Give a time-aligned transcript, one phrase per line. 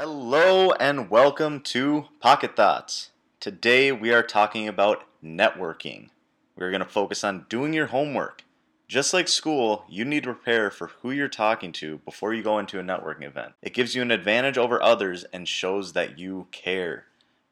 [0.00, 3.10] Hello and welcome to Pocket Thoughts.
[3.40, 6.10] Today we are talking about networking.
[6.54, 8.44] We're going to focus on doing your homework.
[8.86, 12.60] Just like school, you need to prepare for who you're talking to before you go
[12.60, 13.54] into a networking event.
[13.60, 17.06] It gives you an advantage over others and shows that you care.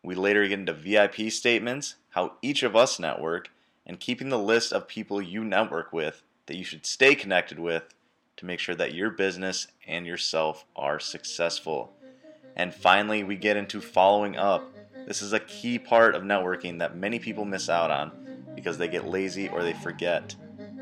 [0.05, 3.51] We later get into VIP statements, how each of us network,
[3.85, 7.93] and keeping the list of people you network with that you should stay connected with
[8.37, 11.96] to make sure that your business and yourself are successful.
[12.57, 14.73] And finally, we get into following up.
[15.07, 18.11] This is a key part of networking that many people miss out on
[18.55, 20.35] because they get lazy or they forget,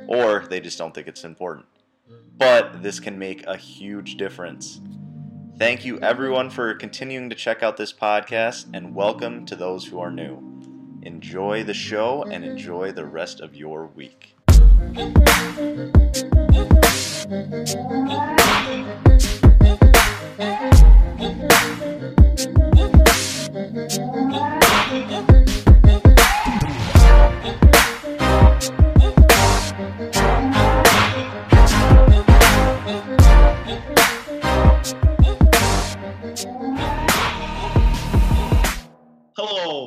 [0.07, 1.67] or they just don't think it's important.
[2.39, 4.81] But this can make a huge difference.
[5.59, 9.99] Thank you, everyone, for continuing to check out this podcast, and welcome to those who
[9.99, 10.39] are new.
[11.03, 14.37] Enjoy the show and enjoy the rest of your week.
[20.37, 20.51] Hello,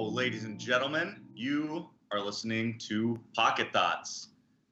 [0.09, 1.26] ladies and gentlemen.
[1.36, 4.30] You are listening to Pocket Thoughts.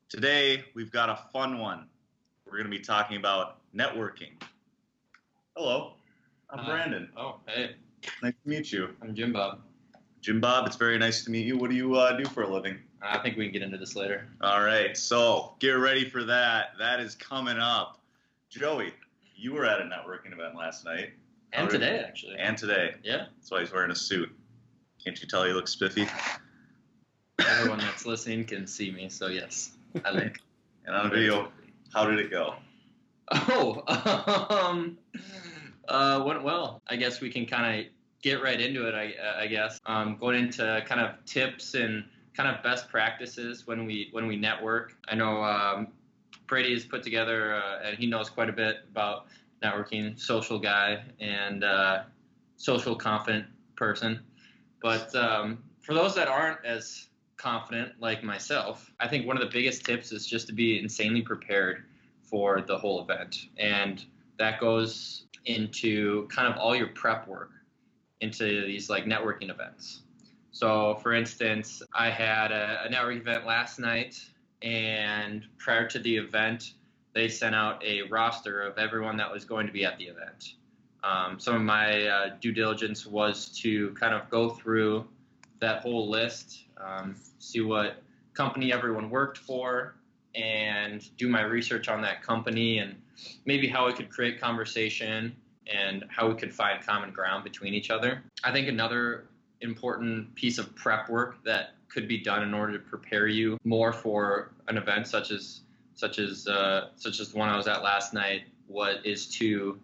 [0.07, 1.89] Today, we've got a fun one.
[2.45, 4.41] We're going to be talking about networking.
[5.55, 5.93] Hello,
[6.49, 6.65] I'm Hi.
[6.71, 7.09] Brandon.
[7.17, 7.75] Oh, hey,
[8.21, 8.89] Nice to meet you.
[9.01, 9.61] I'm Jim Bob.
[10.21, 11.57] Jim Bob, it's very nice to meet you.
[11.57, 12.77] What do you uh, do for a living?
[13.01, 14.27] I think we can get into this later.
[14.41, 16.71] All right, so get ready for that.
[16.79, 17.99] That is coming up.
[18.49, 18.93] Joey,
[19.35, 21.11] you were at a networking event last night
[21.53, 22.35] And How today, actually.
[22.37, 22.95] and today.
[23.03, 24.29] yeah, That's why he's wearing a suit.
[25.03, 26.07] Can't you tell he looks spiffy?
[27.47, 29.71] everyone that's listening can see me, so yes,
[30.03, 30.33] I look.
[30.87, 31.51] And on video,
[31.95, 32.53] how did it go?
[33.31, 33.83] Oh,
[34.49, 34.97] um,
[35.87, 36.81] uh, went well.
[36.87, 37.85] I guess we can kind of
[38.21, 38.95] get right into it.
[38.95, 43.85] I, I guess um, going into kind of tips and kind of best practices when
[43.85, 44.93] we when we network.
[45.07, 45.87] I know um,
[46.47, 49.27] Brady has put together uh, and he knows quite a bit about
[49.63, 50.19] networking.
[50.19, 52.03] Social guy and uh,
[52.57, 53.45] social confident
[53.75, 54.19] person.
[54.81, 57.07] But um, for those that aren't as
[57.37, 61.21] confident like myself, I think one of the biggest tips is just to be insanely
[61.21, 61.85] prepared
[62.25, 63.47] for the whole event.
[63.57, 64.03] And
[64.37, 67.51] that goes into kind of all your prep work
[68.21, 70.01] into these like networking events.
[70.51, 74.23] So, for instance, I had a, a event last night,
[74.61, 76.73] and prior to the event,
[77.13, 80.53] they sent out a roster of everyone that was going to be at the event.
[81.03, 85.05] Um, some of my uh, due diligence was to kind of go through
[85.59, 88.01] that whole list, um, see what
[88.33, 89.95] company everyone worked for,
[90.35, 92.95] and do my research on that company and
[93.45, 95.35] maybe how we could create conversation
[95.71, 98.23] and how we could find common ground between each other.
[98.43, 99.25] I think another
[99.61, 103.93] important piece of prep work that could be done in order to prepare you more
[103.93, 105.61] for an event such as
[105.93, 109.79] such as uh, such as the one I was at last night what is to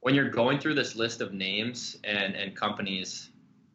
[0.00, 3.30] when you're going through this list of names and, and companies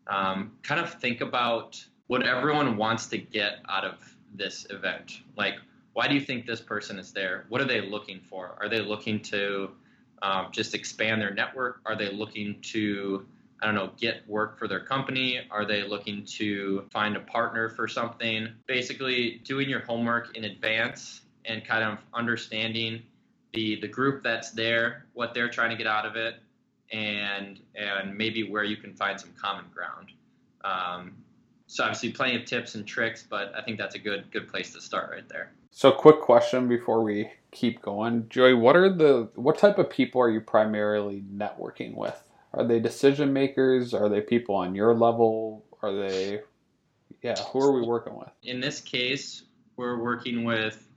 [0.08, 3.96] um, kind of think about what everyone wants to get out of
[4.34, 5.56] this event like
[5.94, 7.46] why do you think this person is there?
[7.50, 8.58] What are they looking for?
[8.60, 9.72] Are they looking to
[10.22, 11.82] um, just expand their network?
[11.86, 13.26] Are they looking to,
[13.62, 15.42] I don't know, get work for their company?
[15.52, 18.48] Are they looking to find a partner for something?
[18.66, 23.04] Basically, doing your homework in advance and kind of understanding
[23.54, 26.36] the the group that's there, what they're trying to get out of it,
[26.92, 30.12] and and maybe where you can find some common ground.
[30.64, 31.14] Um,
[31.68, 34.74] so obviously, plenty of tips and tricks, but I think that's a good good place
[34.74, 35.52] to start right there.
[35.76, 38.54] So, quick question before we keep going, Joey.
[38.54, 42.22] What are the what type of people are you primarily networking with?
[42.54, 43.92] Are they decision makers?
[43.92, 45.66] Are they people on your level?
[45.82, 46.42] Are they,
[47.24, 47.36] yeah?
[47.52, 48.30] Who are we working with?
[48.44, 49.46] in this case,
[49.76, 50.88] we're working with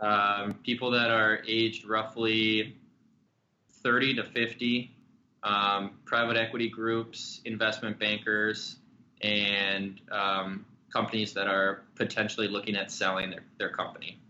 [0.00, 2.76] um, people that are aged roughly
[3.82, 4.94] 30 to 50,
[5.42, 8.76] um, private equity groups, investment bankers,
[9.22, 14.20] and um, companies that are potentially looking at selling their, their company.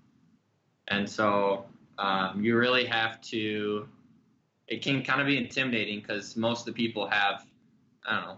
[0.89, 1.65] And so
[1.99, 3.89] um, you really have to,
[4.69, 7.45] it can kind of be intimidating because most of the people have,
[8.07, 8.37] I don't know,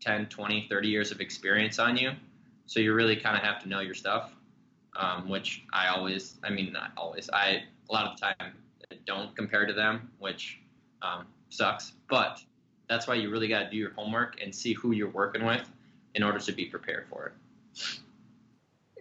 [0.00, 2.12] 10, 20, 30 years of experience on you.
[2.66, 4.32] So you really kind of have to know your stuff,
[4.96, 8.52] um, which I always, I mean, not always, I, a lot of the time,
[9.06, 10.60] don't compare to them, which
[11.02, 11.92] um, sucks.
[12.08, 12.40] But
[12.88, 15.68] that's why you really got to do your homework and see who you're working with
[16.14, 17.32] in order to be prepared for it.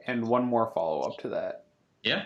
[0.05, 1.65] And one more follow up to that.
[2.03, 2.25] Yeah.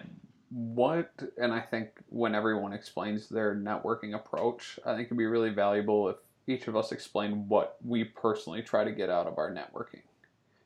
[0.49, 5.49] What, and I think when everyone explains their networking approach, I think it'd be really
[5.49, 6.17] valuable if
[6.47, 10.01] each of us explain what we personally try to get out of our networking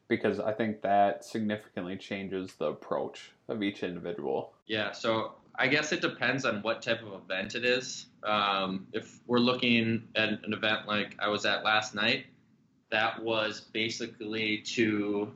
[0.07, 4.53] because I think that significantly changes the approach of each individual.
[4.67, 8.07] Yeah, so I guess it depends on what type of event it is.
[8.23, 12.25] Um, if we're looking at an event like I was at last night,
[12.91, 15.31] that was basically to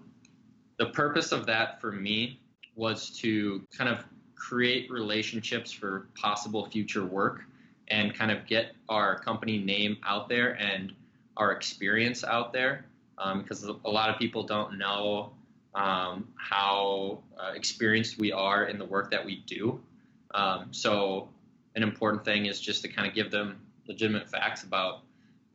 [0.79, 2.39] the purpose of that for me
[2.75, 4.05] was to kind of
[4.35, 7.43] create relationships for possible future work
[7.89, 10.93] and kind of get our company name out there and
[11.35, 12.85] our experience out there
[13.37, 15.33] because um, a lot of people don't know
[15.75, 19.79] um, how uh, experienced we are in the work that we do.
[20.33, 21.27] Um, so,
[21.75, 25.01] an important thing is just to kind of give them legitimate facts about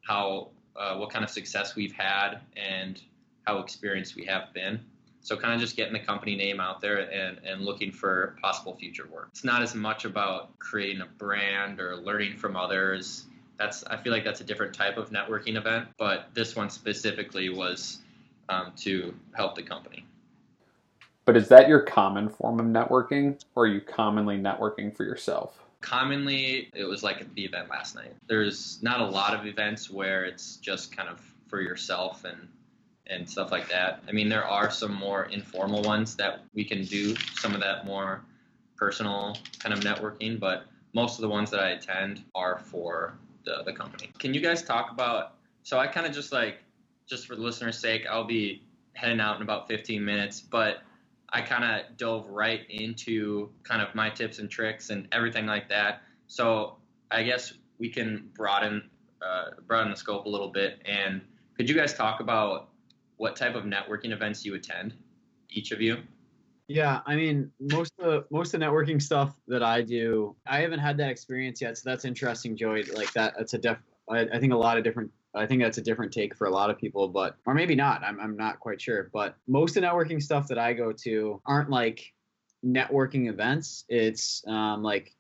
[0.03, 3.01] how uh, what kind of success we've had and
[3.47, 4.81] how experienced we have been.
[5.25, 8.77] So, kind of just getting the company name out there and, and looking for possible
[8.77, 9.29] future work.
[9.33, 13.27] It's not as much about creating a brand or learning from others
[13.57, 17.49] that's I feel like that's a different type of networking event, but this one specifically
[17.49, 17.99] was
[18.49, 20.05] um, to help the company.
[21.25, 25.59] But is that your common form of networking, or are you commonly networking for yourself?
[25.81, 28.13] Commonly, it was like the event last night.
[28.27, 32.49] There's not a lot of events where it's just kind of for yourself and
[33.07, 34.03] and stuff like that.
[34.09, 37.85] I mean, there are some more informal ones that we can do some of that
[37.85, 38.25] more
[38.77, 40.65] personal kind of networking, but
[40.95, 44.11] most of the ones that I attend are for the, the company.
[44.19, 45.35] Can you guys talk about?
[45.63, 46.59] So I kind of just like,
[47.07, 48.63] just for the listener's sake, I'll be
[48.95, 50.79] heading out in about 15 minutes, but
[51.31, 55.69] I kind of dove right into kind of my tips and tricks and everything like
[55.69, 56.03] that.
[56.27, 56.77] So
[57.11, 58.89] I guess we can broaden
[59.21, 60.81] uh, broaden the scope a little bit.
[60.85, 61.21] And
[61.57, 62.69] could you guys talk about
[63.25, 64.93] what type of networking events you attend,
[65.49, 65.97] each of you?
[66.69, 70.61] Yeah, I mean, most of the, most of the networking stuff that I do, I
[70.61, 72.83] haven't had that experience yet, so that's interesting, Joey.
[72.83, 73.79] Like that, that's a def.
[74.11, 75.11] I, I think a lot of different.
[75.35, 78.05] I think that's a different take for a lot of people, but or maybe not.
[78.05, 79.09] I'm I'm not quite sure.
[79.11, 82.13] But most of the networking stuff that I go to aren't like
[82.63, 83.85] networking events.
[83.89, 85.15] It's um, like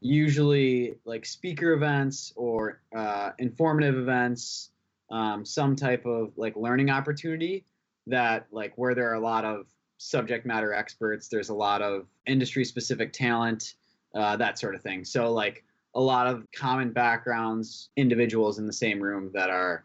[0.00, 4.72] usually like speaker events or uh, informative events,
[5.10, 7.64] um, some type of like learning opportunity
[8.06, 9.66] that like where there are a lot of
[9.98, 11.28] subject matter experts.
[11.28, 13.74] There's a lot of industry specific talent,
[14.14, 15.04] uh, that sort of thing.
[15.04, 15.64] So like
[15.94, 19.84] a lot of common backgrounds, individuals in the same room that are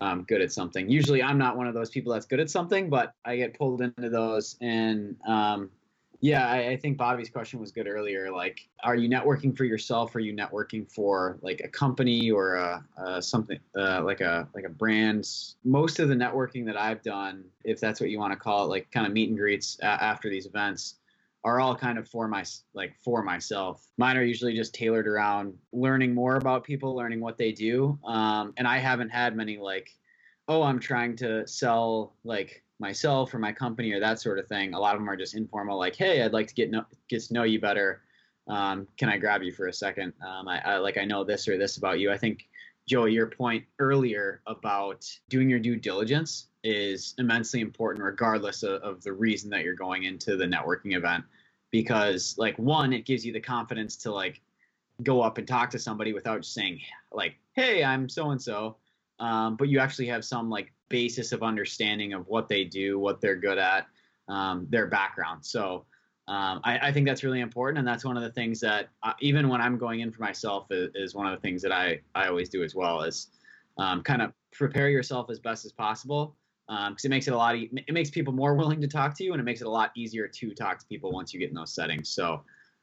[0.00, 0.88] um, good at something.
[0.88, 3.82] Usually, I'm not one of those people that's good at something, but I get pulled
[3.82, 5.70] into those, and um,
[6.22, 8.30] yeah, I, I, think Bobby's question was good earlier.
[8.30, 10.14] Like, are you networking for yourself?
[10.14, 14.48] Or are you networking for like a company or a, a something uh, like a
[14.54, 15.28] like a brand?
[15.64, 18.68] Most of the networking that I've done, if that's what you want to call it,
[18.68, 20.94] like kind of meet and greets after these events,
[21.42, 23.84] are all kind of for my like for myself.
[23.98, 27.98] Mine are usually just tailored around learning more about people, learning what they do.
[28.04, 29.90] Um, and I haven't had many like,
[30.46, 34.74] oh, I'm trying to sell like myself or my company or that sort of thing.
[34.74, 37.22] A lot of them are just informal, like, "Hey, I'd like to get know, get
[37.22, 38.02] to know you better.
[38.48, 40.12] Um, can I grab you for a second?
[40.26, 42.48] Um, I, I like I know this or this about you." I think
[42.86, 49.02] Joey, your point earlier about doing your due diligence is immensely important, regardless of, of
[49.02, 51.24] the reason that you're going into the networking event,
[51.70, 54.40] because like one, it gives you the confidence to like
[55.02, 56.80] go up and talk to somebody without just saying
[57.12, 58.76] like, "Hey, I'm so and so,"
[59.18, 63.34] but you actually have some like basis of understanding of what they do, what they're
[63.34, 63.86] good at,
[64.28, 65.44] um, their background.
[65.44, 65.86] So
[66.28, 69.14] um, I, I, think that's really important, and that's one of the things that uh,
[69.20, 72.00] even when I'm going in for myself is, is, one of the things that I
[72.14, 73.30] I always do as well is
[73.76, 76.36] um, kind of prepare yourself as best as possible
[76.68, 79.16] because um, it makes it a lot e- it makes people more willing to talk
[79.16, 81.40] to you, and it makes it a lot easier to talk to people once you
[81.40, 82.08] get in those settings.
[82.08, 82.42] So.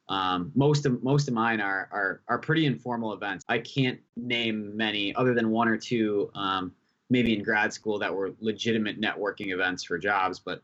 [0.09, 3.45] Um, most of most of mine are, are are pretty informal events.
[3.47, 6.73] I can't name many other than one or two um,
[7.09, 10.39] maybe in grad school that were legitimate networking events for jobs.
[10.39, 10.61] But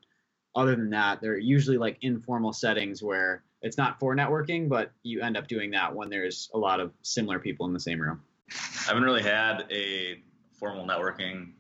[0.56, 5.22] other than that, they're usually like informal settings where it's not for networking, but you
[5.22, 8.22] end up doing that when there's a lot of similar people in the same room.
[8.52, 10.22] I haven't really had a
[10.54, 11.52] formal networking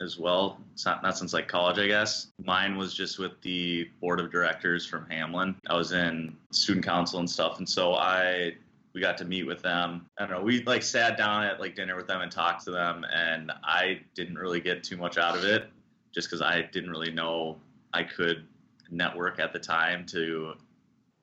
[0.00, 0.60] as well.
[0.72, 2.32] It's not, not since like college, I guess.
[2.44, 5.54] Mine was just with the board of directors from Hamline.
[5.68, 7.58] I was in student council and stuff.
[7.58, 8.54] And so I
[8.94, 10.06] we got to meet with them.
[10.18, 10.42] I don't know.
[10.42, 14.00] We like sat down at like dinner with them and talked to them, and I
[14.14, 15.68] didn't really get too much out of it,
[16.14, 17.58] just because I didn't really know
[17.92, 18.46] I could
[18.90, 20.54] network at the time to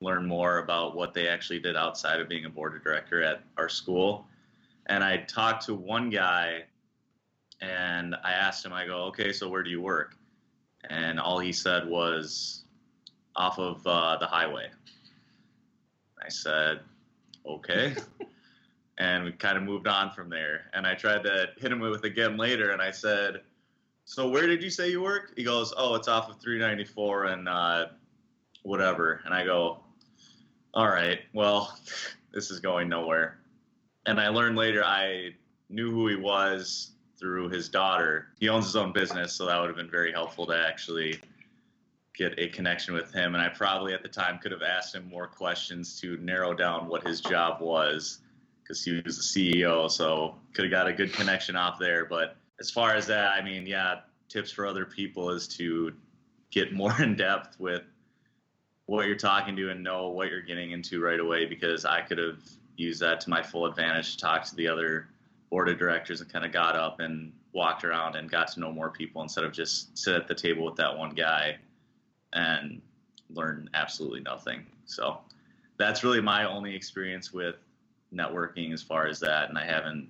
[0.00, 3.42] learn more about what they actually did outside of being a board of director at
[3.56, 4.26] our school.
[4.86, 6.64] And I talked to one guy,
[7.62, 10.16] and I asked him, I go, okay, so where do you work?
[10.90, 12.64] And all he said was
[13.34, 14.68] off of uh, the highway.
[16.22, 16.80] I said,
[17.46, 17.94] okay.
[18.98, 20.70] and we kind of moved on from there.
[20.74, 23.42] And I tried to hit him with again later, and I said,
[24.04, 27.48] "So where did you say you work?" He goes, "Oh, it's off of 394 and
[27.48, 27.86] uh,
[28.62, 29.80] whatever." And I go,
[30.74, 31.78] "All right, well,
[32.32, 33.38] this is going nowhere."
[34.06, 35.30] And I learned later I
[35.68, 38.28] knew who he was through his daughter.
[38.40, 41.20] He owns his own business, so that would have been very helpful to actually
[42.16, 43.34] get a connection with him.
[43.34, 46.88] And I probably at the time could have asked him more questions to narrow down
[46.88, 48.18] what his job was
[48.62, 49.90] because he was the CEO.
[49.90, 52.04] So could have got a good connection off there.
[52.04, 55.92] But as far as that, I mean, yeah, tips for other people is to
[56.50, 57.82] get more in depth with
[58.86, 62.18] what you're talking to and know what you're getting into right away because I could
[62.18, 62.40] have
[62.76, 65.08] used that to my full advantage to talk to the other
[65.50, 68.72] board of directors and kind of got up and walked around and got to know
[68.72, 71.58] more people instead of just sit at the table with that one guy
[72.32, 72.80] and
[73.30, 74.66] learn absolutely nothing.
[74.84, 75.18] So
[75.78, 77.56] that's really my only experience with
[78.14, 79.48] networking as far as that.
[79.48, 80.08] And I haven't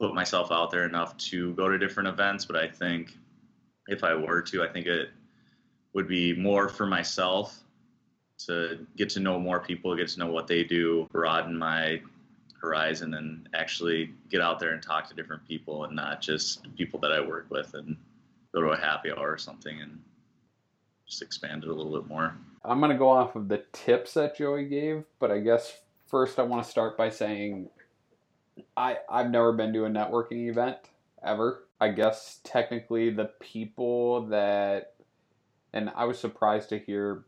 [0.00, 3.16] put myself out there enough to go to different events, but I think
[3.88, 5.10] if I were to, I think it
[5.94, 7.62] would be more for myself
[8.46, 12.00] to get to know more people, get to know what they do, broaden my
[12.60, 17.00] horizon, and actually get out there and talk to different people and not just people
[17.00, 17.96] that I work with and
[18.54, 19.98] go to a happy hour or something and
[21.08, 22.36] just expand it a little bit more.
[22.64, 26.38] I'm going to go off of the tips that Joey gave, but I guess first
[26.38, 27.70] I want to start by saying
[28.76, 30.76] I I've never been to a networking event
[31.24, 31.64] ever.
[31.80, 34.94] I guess technically the people that
[35.72, 37.24] and I was surprised to hear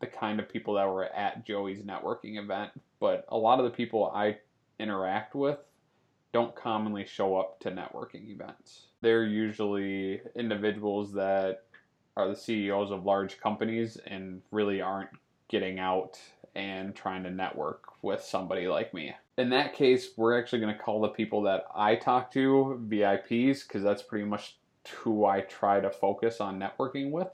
[0.00, 3.70] the kind of people that were at Joey's networking event, but a lot of the
[3.70, 4.38] people I
[4.80, 5.58] interact with
[6.32, 8.86] don't commonly show up to networking events.
[9.02, 11.64] They're usually individuals that
[12.16, 15.10] are the CEOs of large companies and really aren't
[15.48, 16.18] getting out
[16.54, 19.14] and trying to network with somebody like me.
[19.38, 23.66] In that case, we're actually going to call the people that I talk to VIPs
[23.66, 24.56] because that's pretty much
[24.90, 27.28] who I try to focus on networking with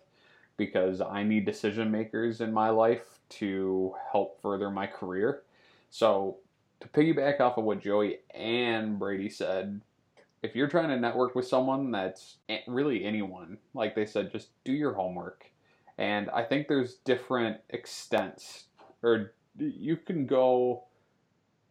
[0.56, 5.42] because I need decision makers in my life to help further my career.
[5.90, 6.38] So,
[6.80, 9.80] to piggyback off of what Joey and Brady said,
[10.42, 14.72] if you're trying to network with someone that's really anyone, like they said, just do
[14.72, 15.50] your homework.
[15.98, 18.64] And I think there's different extents,
[19.02, 20.84] or you can go,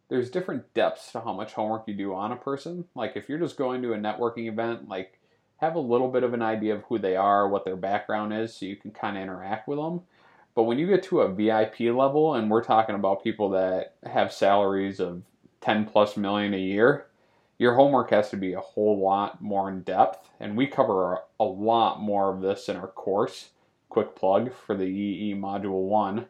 [0.08, 2.84] there's different depths to how much homework you do on a person.
[2.94, 5.18] Like if you're just going to a networking event, like
[5.56, 8.54] have a little bit of an idea of who they are, what their background is,
[8.54, 10.02] so you can kind of interact with them.
[10.54, 14.32] But when you get to a VIP level, and we're talking about people that have
[14.32, 15.22] salaries of
[15.62, 17.07] 10 plus million a year,
[17.58, 20.30] your homework has to be a whole lot more in depth.
[20.38, 23.50] And we cover a lot more of this in our course.
[23.88, 26.26] Quick plug for the EE Module 1.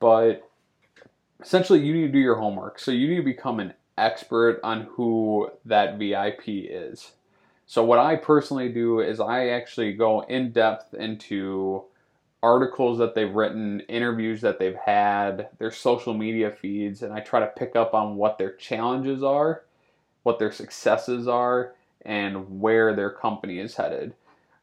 [0.00, 0.50] But
[1.40, 2.80] essentially, you need to do your homework.
[2.80, 7.12] So you need to become an expert on who that VIP is.
[7.68, 11.84] So, what I personally do is I actually go in depth into
[12.42, 17.40] articles that they've written, interviews that they've had, their social media feeds, and I try
[17.40, 19.65] to pick up on what their challenges are
[20.26, 21.72] what their successes are,
[22.04, 24.12] and where their company is headed.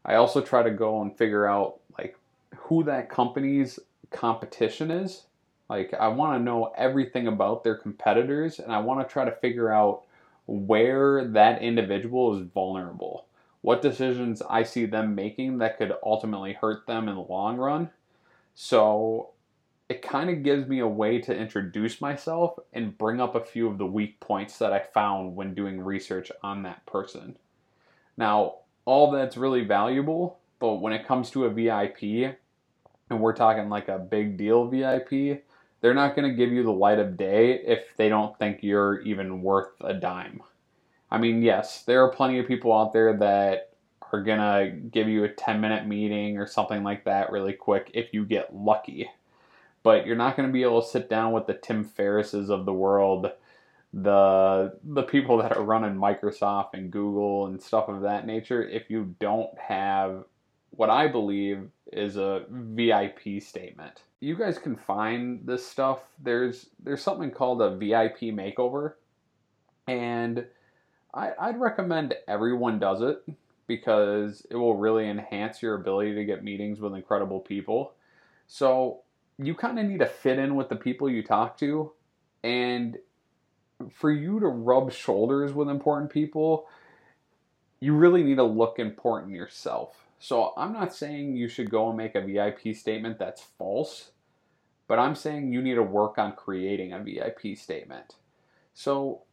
[0.04, 2.18] I also try to go and figure out like
[2.54, 3.80] who that company's
[4.12, 5.24] competition is.
[5.70, 9.32] Like I want to know everything about their competitors and I want to try to
[9.38, 10.04] figure out
[10.48, 13.26] where that individual is vulnerable.
[13.62, 17.90] What decisions I see them making that could ultimately hurt them in the long run.
[18.54, 19.30] So
[19.90, 23.68] it kind of gives me a way to introduce myself and bring up a few
[23.68, 27.38] of the weak points that I found when doing research on that person.
[28.16, 32.38] Now, all that's really valuable, but when it comes to a VIP,
[33.10, 35.44] and we're talking like a big deal VIP,
[35.82, 39.02] they're not going to give you the light of day if they don't think you're
[39.02, 40.42] even worth a dime.
[41.12, 43.74] I mean, yes, there are plenty of people out there that
[44.14, 47.92] are going to give you a 10 minute meeting or something like that really quick
[47.94, 49.10] if you get lucky
[49.84, 52.66] but you're not going to be able to sit down with the Tim Ferrisses of
[52.66, 53.32] the world,
[53.94, 58.90] the the people that are running Microsoft and Google and stuff of that nature if
[58.90, 60.24] you don't have
[60.72, 64.02] what I believe is a VIP statement.
[64.20, 66.00] You guys can find this stuff.
[66.18, 68.94] There's there's something called a VIP makeover,
[69.88, 70.46] and
[71.14, 73.24] I, I'd recommend everyone does it
[73.68, 77.94] because it will really enhance your ability to get meetings with incredible people.
[78.48, 79.03] So
[79.38, 81.92] you kind of need to fit in with the people you talk to
[82.44, 82.98] and
[83.92, 86.68] for you to rub shoulders with important people
[87.80, 91.98] you really need to look important yourself so i'm not saying you should go and
[91.98, 94.12] make a vip statement that's false
[94.88, 98.16] but i'm saying you need to work on creating a vip statement
[98.74, 99.24] so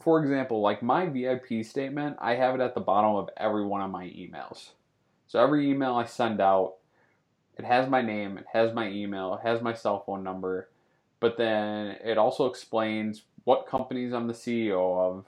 [0.00, 3.80] for example, like my VIP statement, I have it at the bottom of every one
[3.80, 4.70] of my emails.
[5.26, 6.75] So every email I send out,
[7.56, 10.68] it has my name, it has my email, it has my cell phone number,
[11.20, 15.24] but then it also explains what companies I'm the CEO of,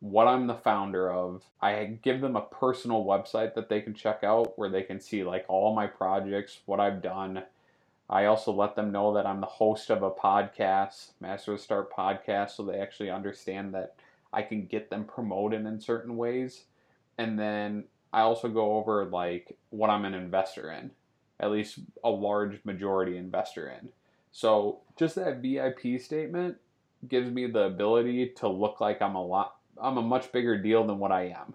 [0.00, 1.42] what I'm the founder of.
[1.60, 5.22] I give them a personal website that they can check out where they can see
[5.22, 7.44] like all my projects, what I've done.
[8.10, 11.90] I also let them know that I'm the host of a podcast, Master of Start
[11.90, 13.94] podcast, so they actually understand that
[14.32, 16.64] I can get them promoted in certain ways.
[17.16, 20.90] And then I also go over like what I'm an investor in,
[21.42, 23.90] at least a large majority investor in.
[24.30, 26.56] So just that VIP statement
[27.08, 30.86] gives me the ability to look like I'm a lot I'm a much bigger deal
[30.86, 31.54] than what I am.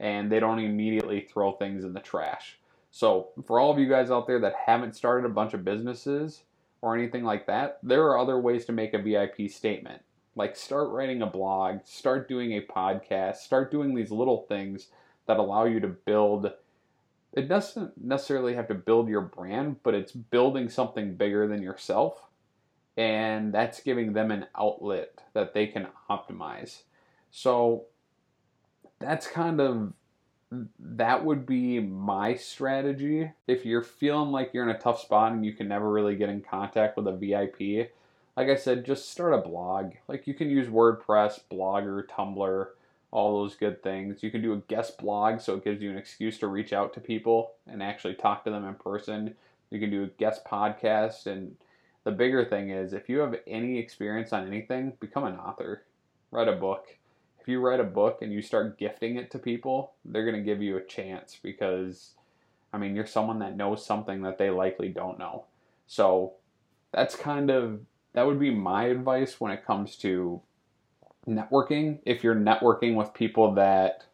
[0.00, 2.58] And they don't immediately throw things in the trash.
[2.90, 6.42] So, for all of you guys out there that haven't started a bunch of businesses
[6.82, 10.02] or anything like that, there are other ways to make a VIP statement.
[10.34, 14.88] Like start writing a blog, start doing a podcast, start doing these little things
[15.26, 16.52] that allow you to build
[17.32, 22.28] it doesn't necessarily have to build your brand, but it's building something bigger than yourself.
[22.96, 26.82] And that's giving them an outlet that they can optimize.
[27.30, 27.86] So
[29.00, 29.94] that's kind of
[30.78, 33.30] that would be my strategy.
[33.46, 36.28] If you're feeling like you're in a tough spot and you can never really get
[36.28, 37.90] in contact with a VIP,
[38.36, 39.92] like I said, just start a blog.
[40.08, 42.66] Like you can use WordPress, Blogger, Tumblr,
[43.12, 44.22] all those good things.
[44.22, 46.94] You can do a guest blog so it gives you an excuse to reach out
[46.94, 49.34] to people and actually talk to them in person.
[49.70, 51.54] You can do a guest podcast and
[52.04, 55.84] the bigger thing is if you have any experience on anything, become an author.
[56.30, 56.96] Write a book.
[57.38, 60.42] If you write a book and you start gifting it to people, they're going to
[60.42, 62.14] give you a chance because
[62.72, 65.44] I mean, you're someone that knows something that they likely don't know.
[65.86, 66.32] So,
[66.90, 67.80] that's kind of
[68.14, 70.40] that would be my advice when it comes to
[71.28, 74.04] networking if you're networking with people that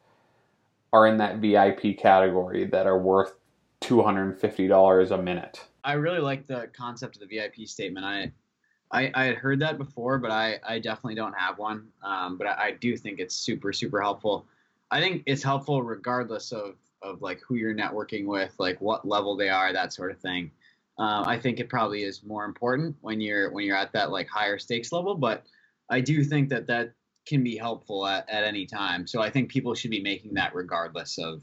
[0.93, 3.35] are in that VIP category that are worth
[3.83, 5.65] $250 a minute.
[5.85, 8.05] I really like the concept of the VIP statement.
[8.05, 8.33] I
[8.91, 11.89] I, I had heard that before, but I, I definitely don't have one.
[12.03, 14.47] Um, but I, I do think it's super, super helpful.
[14.91, 19.37] I think it's helpful regardless of, of like who you're networking with, like what level
[19.37, 20.51] they are, that sort of thing.
[20.99, 24.29] Um, I think it probably is more important when you're when you're at that like
[24.29, 25.45] higher stakes level, but
[25.91, 26.93] I do think that that
[27.29, 29.07] can be helpful at, at any time.
[29.07, 31.43] So I think people should be making that regardless of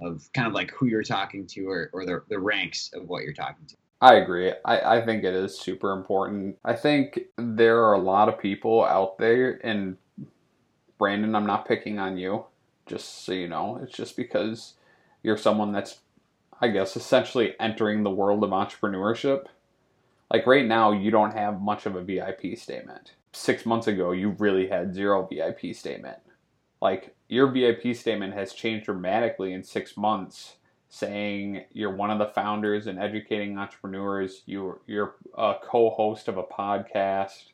[0.00, 3.22] of kind of like who you're talking to or, or the, the ranks of what
[3.22, 3.76] you're talking to.
[4.00, 4.52] I agree.
[4.64, 6.58] I, I think it is super important.
[6.64, 9.96] I think there are a lot of people out there, and
[10.98, 12.44] Brandon, I'm not picking on you,
[12.86, 13.78] just so you know.
[13.82, 14.74] It's just because
[15.22, 16.00] you're someone that's,
[16.60, 19.46] I guess, essentially entering the world of entrepreneurship.
[20.30, 24.30] Like right now, you don't have much of a VIP statement six months ago, you
[24.38, 26.18] really had zero VIP statement.
[26.80, 30.56] Like your VIP statement has changed dramatically in six months,
[30.88, 34.42] saying you're one of the founders and educating entrepreneurs.
[34.46, 37.44] You're you're a co-host of a podcast.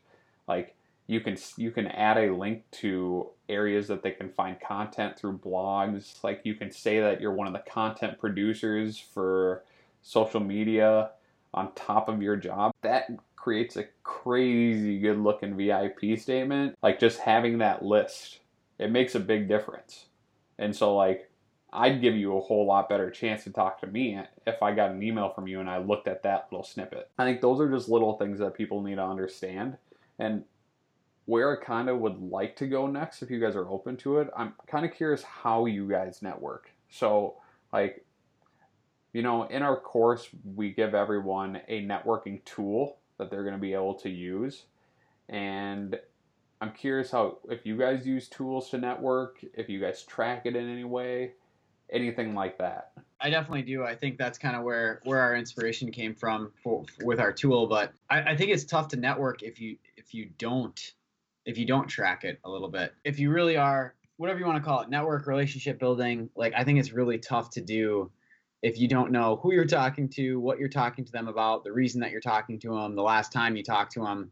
[0.48, 0.74] Like
[1.06, 5.38] you can you can add a link to areas that they can find content through
[5.38, 6.22] blogs.
[6.22, 9.64] Like you can say that you're one of the content producers for
[10.02, 11.10] social media
[11.52, 12.72] on top of your job.
[12.82, 13.10] That
[13.40, 16.76] creates a crazy good looking VIP statement.
[16.82, 18.40] Like just having that list,
[18.78, 20.06] it makes a big difference.
[20.58, 21.30] And so, like,
[21.72, 24.90] I'd give you a whole lot better chance to talk to me if I got
[24.90, 27.08] an email from you and I looked at that little snippet.
[27.16, 29.78] I think those are just little things that people need to understand.
[30.18, 30.44] And
[31.24, 34.18] where I kind of would like to go next, if you guys are open to
[34.18, 36.70] it, I'm kind of curious how you guys network.
[36.90, 37.36] So,
[37.72, 38.04] like,
[39.12, 43.60] you know, in our course, we give everyone a networking tool that they're going to
[43.60, 44.64] be able to use.
[45.28, 45.98] And
[46.60, 50.56] I'm curious how if you guys use tools to network, if you guys track it
[50.56, 51.32] in any way,
[51.90, 52.92] anything like that.
[53.20, 53.84] I definitely do.
[53.84, 57.66] I think that's kind of where where our inspiration came from for, with our tool.
[57.66, 60.92] But I, I think it's tough to network if you if you don't
[61.44, 62.94] if you don't track it a little bit.
[63.04, 66.64] If you really are whatever you want to call it, network relationship building, like I
[66.64, 68.10] think it's really tough to do
[68.62, 71.72] if you don't know who you're talking to, what you're talking to them about, the
[71.72, 74.30] reason that you're talking to them, the last time you talked to them,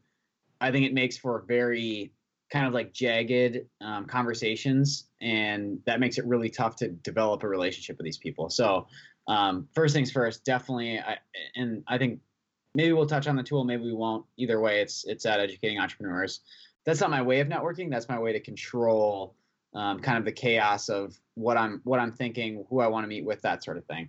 [0.61, 2.13] I think it makes for very
[2.51, 7.49] kind of like jagged um, conversations, and that makes it really tough to develop a
[7.49, 8.51] relationship with these people.
[8.51, 8.87] So,
[9.29, 11.19] um, first things first, definitely, I,
[11.55, 12.21] and I think
[12.75, 14.25] maybe we'll touch on the tool, maybe we won't.
[14.37, 16.41] Either way, it's it's at educating entrepreneurs.
[16.85, 17.91] That's not my way of networking.
[17.91, 19.35] That's my way to control
[19.75, 23.09] um, kind of the chaos of what I'm what I'm thinking, who I want to
[23.09, 24.09] meet with, that sort of thing.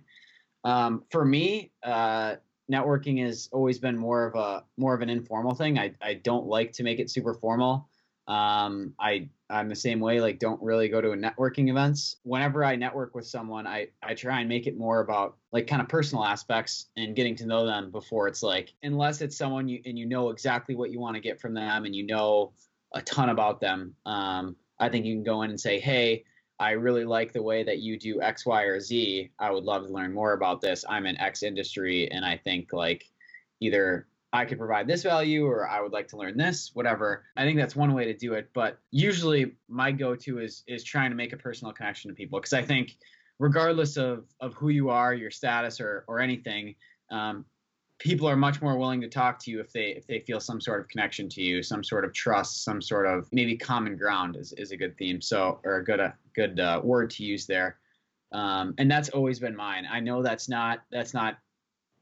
[0.64, 2.36] Um, for me, uh,
[2.70, 5.78] networking has always been more of a more of an informal thing.
[5.78, 7.88] I, I don't like to make it super formal.
[8.26, 10.20] Um, I I'm the same way.
[10.20, 12.16] Like, don't really go to a networking events.
[12.22, 15.82] Whenever I network with someone, I I try and make it more about like kind
[15.82, 19.80] of personal aspects and getting to know them before it's like unless it's someone you
[19.84, 22.52] and you know exactly what you want to get from them and you know
[22.94, 23.94] a ton about them.
[24.06, 26.24] Um, I think you can go in and say, hey.
[26.58, 29.30] I really like the way that you do X, Y, or Z.
[29.38, 30.84] I would love to learn more about this.
[30.86, 33.06] I'm in X industry, and I think like
[33.60, 37.24] either I could provide this value or I would like to learn this, whatever.
[37.36, 38.50] I think that's one way to do it.
[38.52, 42.52] But usually my go-to is is trying to make a personal connection to people because
[42.52, 42.96] I think
[43.38, 46.74] regardless of of who you are, your status or or anything,
[47.10, 47.44] um,
[48.00, 50.60] people are much more willing to talk to you if they if they feel some
[50.60, 54.36] sort of connection to you, some sort of trust, some sort of maybe common ground
[54.36, 55.20] is, is a good theme.
[55.20, 57.76] So or a good a good uh, word to use there.
[58.32, 59.86] Um, and that's always been mine.
[59.90, 61.38] I know that's not that's not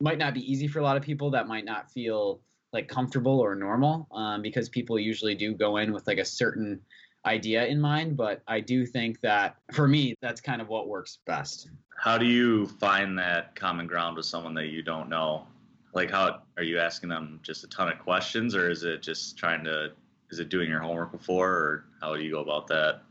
[0.01, 2.41] might not be easy for a lot of people that might not feel
[2.73, 6.81] like comfortable or normal um, because people usually do go in with like a certain
[7.27, 11.19] idea in mind but i do think that for me that's kind of what works
[11.27, 15.45] best how do you find that common ground with someone that you don't know
[15.95, 19.37] like how are you asking them just a ton of questions or is it just
[19.37, 19.93] trying to
[20.31, 23.03] is it doing your homework before or how do you go about that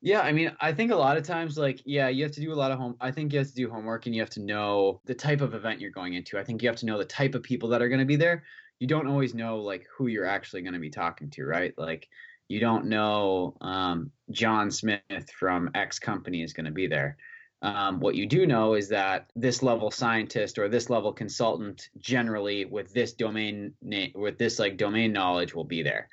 [0.00, 2.52] yeah, I mean, I think a lot of times, like, yeah, you have to do
[2.52, 2.96] a lot of home.
[3.00, 5.54] I think you have to do homework, and you have to know the type of
[5.54, 6.38] event you're going into.
[6.38, 8.14] I think you have to know the type of people that are going to be
[8.14, 8.44] there.
[8.78, 11.74] You don't always know like who you're actually going to be talking to, right?
[11.76, 12.08] Like,
[12.46, 15.02] you don't know um, John Smith
[15.36, 17.16] from X company is going to be there.
[17.60, 22.64] Um, what you do know is that this level scientist or this level consultant, generally
[22.64, 23.74] with this domain
[24.14, 26.08] with this like domain knowledge, will be there.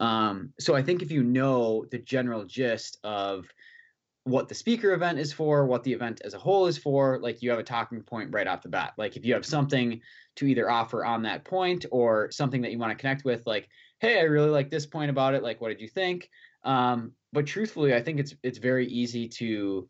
[0.00, 3.46] Um, so I think if you know the general gist of
[4.24, 7.42] what the speaker event is for, what the event as a whole is for, like
[7.42, 8.92] you have a talking point right off the bat.
[8.98, 10.00] Like if you have something
[10.36, 13.68] to either offer on that point or something that you want to connect with, like,
[14.00, 15.42] hey, I really like this point about it.
[15.42, 16.28] Like, what did you think?
[16.64, 19.88] Um, but truthfully, I think it's it's very easy to.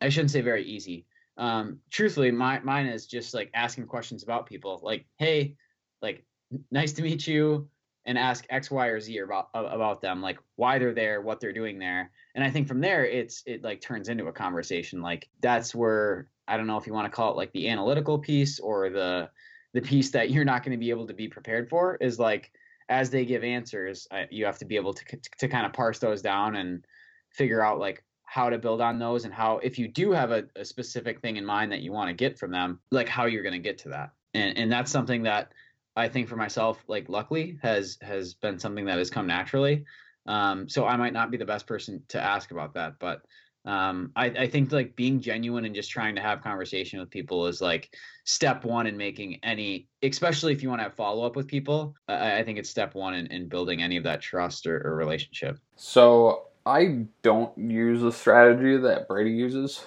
[0.00, 1.06] I shouldn't say very easy.
[1.36, 4.80] Um, truthfully, my mine is just like asking questions about people.
[4.82, 5.56] Like, hey,
[6.02, 6.24] like,
[6.70, 7.68] nice to meet you
[8.04, 11.52] and ask X, Y, or Z about about them, like why they're there, what they're
[11.52, 12.10] doing there.
[12.34, 15.02] And I think from there, it's it like turns into a conversation.
[15.02, 18.18] Like that's where I don't know if you want to call it like the analytical
[18.18, 19.30] piece or the
[19.74, 22.50] the piece that you're not going to be able to be prepared for is like
[22.88, 25.04] as they give answers, you have to be able to
[25.38, 26.84] to kind of parse those down and
[27.30, 30.44] figure out like how to build on those and how if you do have a,
[30.54, 33.42] a specific thing in mind that you want to get from them, like how you're
[33.42, 34.10] going to get to that.
[34.34, 35.52] And and that's something that
[35.96, 39.84] I think for myself, like luckily has has been something that has come naturally.
[40.26, 43.22] Um, so I might not be the best person to ask about that, but
[43.64, 47.46] um, I, I think like being genuine and just trying to have conversation with people
[47.46, 51.34] is like step one in making any, especially if you want to have follow up
[51.34, 51.94] with people.
[52.08, 54.96] I, I think it's step one in, in building any of that trust or, or
[54.96, 55.58] relationship.
[55.76, 59.86] So I don't use the strategy that Brady uses.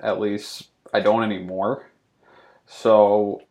[0.00, 1.86] At least I don't anymore.
[2.66, 3.42] So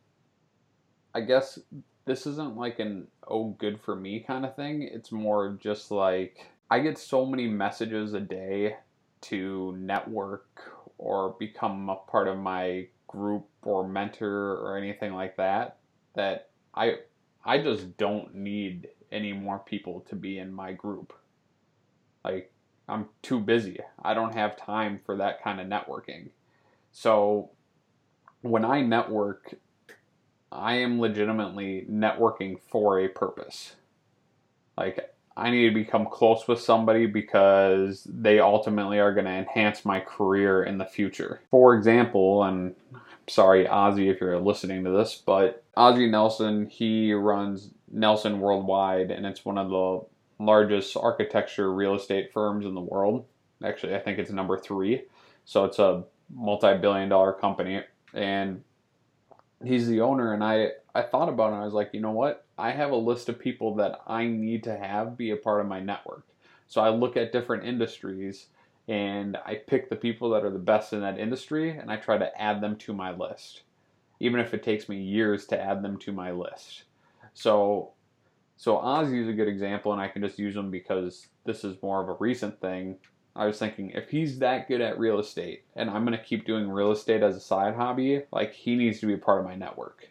[1.16, 1.60] I guess
[2.04, 4.82] this isn't like an oh good for me kind of thing.
[4.82, 8.76] It's more just like I get so many messages a day
[9.22, 15.78] to network or become a part of my group or mentor or anything like that
[16.16, 16.96] that I
[17.46, 21.14] I just don't need any more people to be in my group.
[22.26, 22.52] Like
[22.88, 23.80] I'm too busy.
[24.02, 26.30] I don't have time for that kind of networking.
[26.92, 27.52] So
[28.42, 29.56] when I network,
[30.52, 33.76] I am legitimately networking for a purpose.
[34.78, 39.86] Like, I need to become close with somebody because they ultimately are going to enhance
[39.86, 41.42] my career in the future.
[41.52, 47.14] For example, and I'm sorry, Ozzie, if you're listening to this, but Ozzie Nelson, he
[47.14, 50.02] runs Nelson Worldwide, and it's one of the
[50.40, 53.26] largest architecture real estate firms in the world.
[53.64, 55.04] Actually, I think it's number three.
[55.46, 57.82] So it's a multi billion dollar company.
[58.14, 58.64] And
[59.64, 62.46] he's the owner and I I thought about it I was like, you know what?
[62.58, 65.68] I have a list of people that I need to have be a part of
[65.68, 66.26] my network.
[66.68, 68.48] So I look at different industries
[68.88, 72.18] and I pick the people that are the best in that industry and I try
[72.18, 73.64] to add them to my list.
[74.20, 76.84] Even if it takes me years to add them to my list.
[77.34, 77.94] So
[78.58, 81.82] so Ozzie is a good example and I can just use him because this is
[81.82, 82.98] more of a recent thing.
[83.36, 86.68] I was thinking if he's that good at real estate and I'm to keep doing
[86.68, 89.56] real estate as a side hobby, like he needs to be a part of my
[89.56, 90.10] network.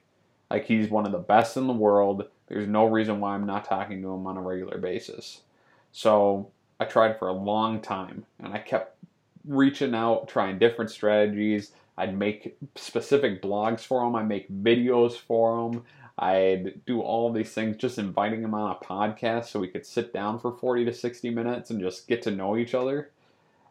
[0.48, 2.28] Like he's one of the best in the world.
[2.46, 5.42] There's no reason why I'm not talking to him on a regular basis.
[5.90, 8.96] So I tried for a long time and I kept
[9.44, 11.72] reaching out, trying different strategies.
[11.98, 15.82] I'd make specific blogs for him, I make videos for him.
[16.18, 20.12] I'd do all these things, just inviting him on a podcast so we could sit
[20.12, 23.10] down for 40 to 60 minutes and just get to know each other.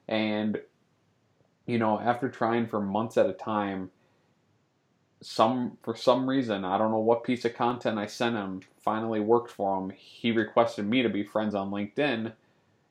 [0.08, 0.62] And,
[1.65, 3.89] you know, after trying for months at a time,
[5.21, 9.19] some for some reason, I don't know what piece of content I sent him finally
[9.19, 9.89] worked for him.
[9.89, 12.31] He requested me to be friends on LinkedIn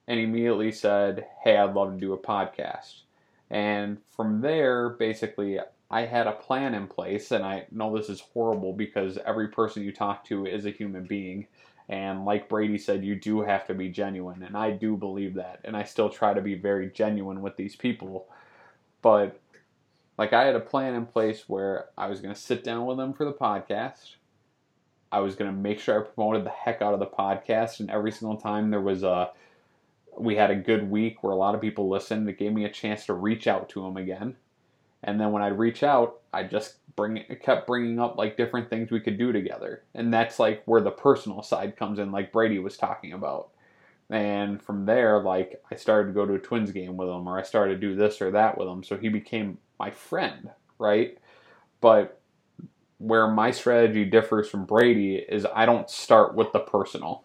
[0.08, 3.02] and immediately said, Hey, I'd love to do a podcast.
[3.50, 5.60] And from there, basically,
[5.94, 9.84] I had a plan in place, and I know this is horrible because every person
[9.84, 11.46] you talk to is a human being.
[11.88, 15.60] And like Brady said, you do have to be genuine, and I do believe that.
[15.62, 18.26] And I still try to be very genuine with these people.
[19.02, 19.38] But
[20.18, 22.96] like I had a plan in place where I was going to sit down with
[22.96, 24.16] them for the podcast.
[25.12, 27.88] I was going to make sure I promoted the heck out of the podcast, and
[27.88, 29.30] every single time there was a
[30.18, 32.28] we had a good week where a lot of people listened.
[32.28, 34.34] It gave me a chance to reach out to them again.
[35.04, 38.90] And then when I'd reach out, I just bring kept bringing up like different things
[38.90, 39.84] we could do together.
[39.94, 43.50] And that's like where the personal side comes in, like Brady was talking about.
[44.10, 47.38] And from there, like I started to go to a Twins game with him, or
[47.38, 48.82] I started to do this or that with him.
[48.82, 51.18] So he became my friend, right?
[51.80, 52.20] But
[52.98, 57.24] where my strategy differs from Brady is I don't start with the personal.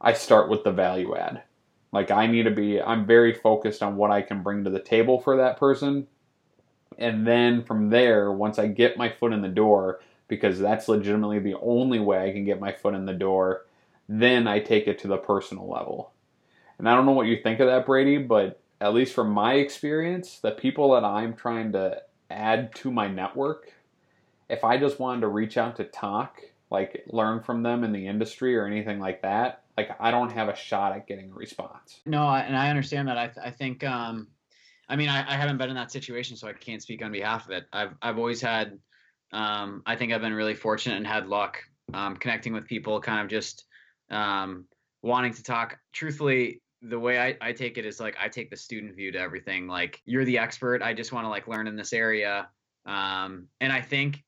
[0.00, 1.42] I start with the value add.
[1.92, 4.80] Like I need to be I'm very focused on what I can bring to the
[4.80, 6.06] table for that person.
[6.98, 11.38] And then from there, once I get my foot in the door, because that's legitimately
[11.38, 13.66] the only way I can get my foot in the door,
[14.08, 16.12] then I take it to the personal level.
[16.78, 19.54] And I don't know what you think of that, Brady, but at least from my
[19.54, 23.72] experience, the people that I'm trying to add to my network,
[24.48, 28.06] if I just wanted to reach out to talk, like learn from them in the
[28.06, 32.00] industry or anything like that, like I don't have a shot at getting a response.
[32.04, 33.18] No, and I understand that.
[33.18, 34.28] I, th- I think, um,
[34.88, 37.46] I mean, I, I haven't been in that situation, so I can't speak on behalf
[37.46, 37.66] of it.
[37.72, 38.78] I've, I've always had,
[39.32, 41.58] um, I think I've been really fortunate and had luck
[41.92, 43.64] um, connecting with people, kind of just
[44.10, 44.64] um,
[45.02, 45.78] wanting to talk.
[45.92, 49.18] Truthfully, the way I, I take it is like I take the student view to
[49.18, 49.66] everything.
[49.66, 50.82] Like you're the expert.
[50.82, 52.48] I just want to like learn in this area.
[52.84, 54.22] Um, and I think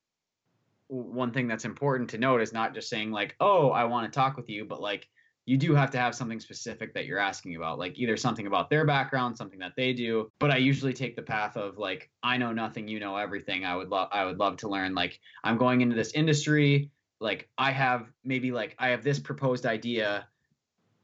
[0.87, 4.19] one thing that's important to note is not just saying like, oh, I want to
[4.19, 5.07] talk with you, but like
[5.49, 8.69] you do have to have something specific that you're asking about, like either something about
[8.69, 10.31] their background, something that they do.
[10.37, 13.65] But I usually take the path of like, I know nothing, you know everything.
[13.65, 14.93] I would love, I would love to learn.
[14.93, 16.91] Like, I'm going into this industry.
[17.19, 20.27] Like, I have maybe like I have this proposed idea.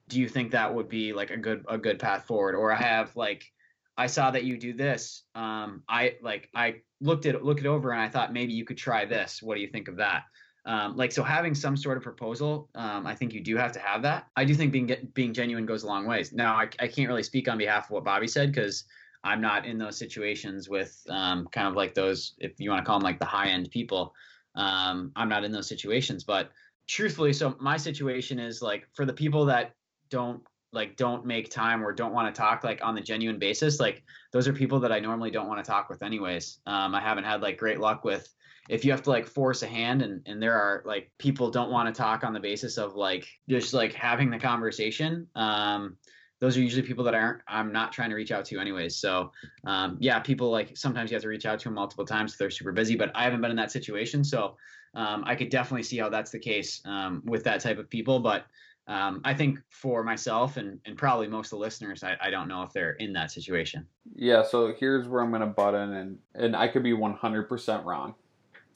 [0.10, 2.54] Do you think that would be like a good a good path forward?
[2.54, 3.52] Or I have like,
[3.98, 5.24] I saw that you do this.
[5.34, 8.78] Um, I like I looked at look it over and I thought maybe you could
[8.78, 9.42] try this.
[9.42, 10.26] What do you think of that?
[10.66, 13.80] Um, like so, having some sort of proposal, um, I think you do have to
[13.80, 14.28] have that.
[14.36, 16.34] I do think being being genuine goes a long ways.
[16.34, 18.86] Now, I, I can't really speak on behalf of what Bobby said because
[19.24, 22.86] I'm not in those situations with um, kind of like those, if you want to
[22.86, 24.14] call them like the high end people.
[24.56, 26.52] Um, I'm not in those situations, but
[26.88, 29.74] truthfully, so my situation is like for the people that
[30.10, 33.80] don't like don't make time or don't want to talk like on the genuine basis
[33.80, 37.00] like those are people that i normally don't want to talk with anyways um, i
[37.00, 38.28] haven't had like great luck with
[38.70, 41.72] if you have to like force a hand and, and there are like people don't
[41.72, 45.98] want to talk on the basis of like just like having the conversation um,
[46.42, 49.32] those are usually people that aren't i'm not trying to reach out to anyways so
[49.66, 52.40] um, yeah people like sometimes you have to reach out to them multiple times if
[52.40, 54.56] they're super busy but i haven't been in that situation so
[54.96, 58.20] um, i could definitely see how that's the case um, with that type of people
[58.20, 58.46] but
[58.88, 62.48] um, I think for myself and, and probably most of the listeners, I, I don't
[62.48, 63.88] know if they're in that situation.
[64.16, 67.84] Yeah, so here's where I'm going to butt in, and, and I could be 100%
[67.84, 68.14] wrong.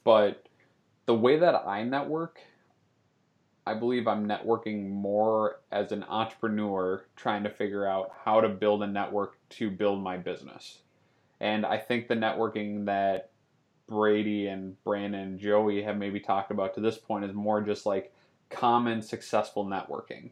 [0.04, 0.48] But
[1.06, 2.40] the way that I network,
[3.66, 8.84] I believe I'm networking more as an entrepreneur trying to figure out how to build
[8.84, 10.80] a network to build my business.
[11.40, 13.32] And I think the networking that
[13.88, 17.86] Brady and Brandon and Joey have maybe talked about to this point is more just
[17.86, 18.14] like
[18.50, 20.32] common successful networking.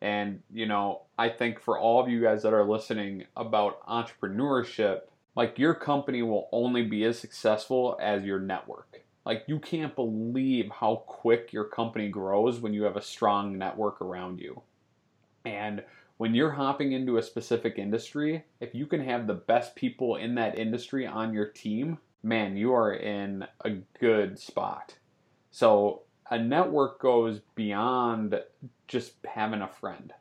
[0.00, 5.02] And, you know, I think for all of you guys that are listening about entrepreneurship,
[5.36, 9.02] like your company will only be as successful as your network.
[9.24, 14.00] Like you can't believe how quick your company grows when you have a strong network
[14.00, 14.62] around you.
[15.44, 15.84] And
[16.16, 20.34] when you're hopping into a specific industry, if you can have the best people in
[20.36, 23.70] that industry on your team, man, you are in a
[24.00, 24.94] good spot.
[25.50, 28.40] So a network goes beyond
[28.88, 30.12] just having a friend.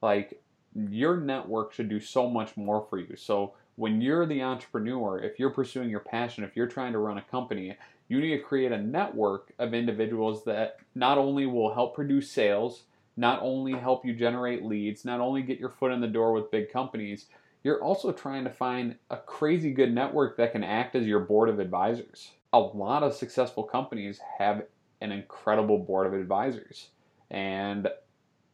[0.00, 0.42] Like
[0.74, 3.16] your network should do so much more for you.
[3.16, 7.16] So when you're the entrepreneur, if you're pursuing your passion, if you're trying to run
[7.16, 7.74] a company,
[8.08, 12.82] you need to create a network of individuals that not only will help produce sales,
[13.16, 16.50] not only help you generate leads, not only get your foot in the door with
[16.50, 17.24] big companies,
[17.64, 21.48] you're also trying to find a crazy good network that can act as your board
[21.48, 22.32] of advisors.
[22.52, 24.64] A lot of successful companies have
[25.00, 26.88] an incredible board of advisors.
[27.30, 27.88] And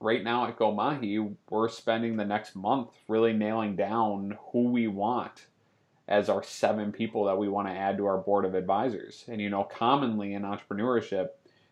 [0.01, 5.47] right now at GoMahi, we're spending the next month really nailing down who we want
[6.09, 9.25] as our seven people that we want to add to our board of advisors.
[9.29, 11.31] And you know, commonly in entrepreneurship,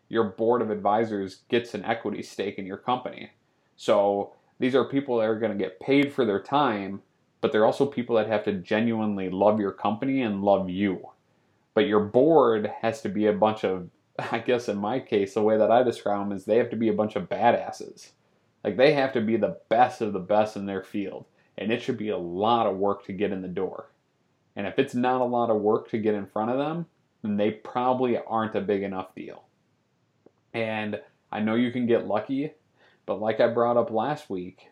[0.09, 3.31] your board of advisors gets an equity stake in your company.
[3.77, 7.03] So these are people that are going to get paid for their time,
[7.41, 11.09] but they're also people that have to genuinely love your company and love you.
[11.75, 13.89] But your board has to be a bunch of,
[14.31, 16.77] I guess in my case, the way that I describe them is they have to
[16.77, 18.11] be a bunch of badasses.
[18.63, 21.27] Like they have to be the best of the best in their field.
[21.57, 23.91] And it should be a lot of work to get in the door.
[24.57, 26.87] And if it's not a lot of work to get in front of them,
[27.23, 29.45] then they probably aren't a big enough deal.
[30.53, 31.01] And
[31.33, 32.53] I know you can get lucky,
[33.07, 34.69] but like I brought up last week,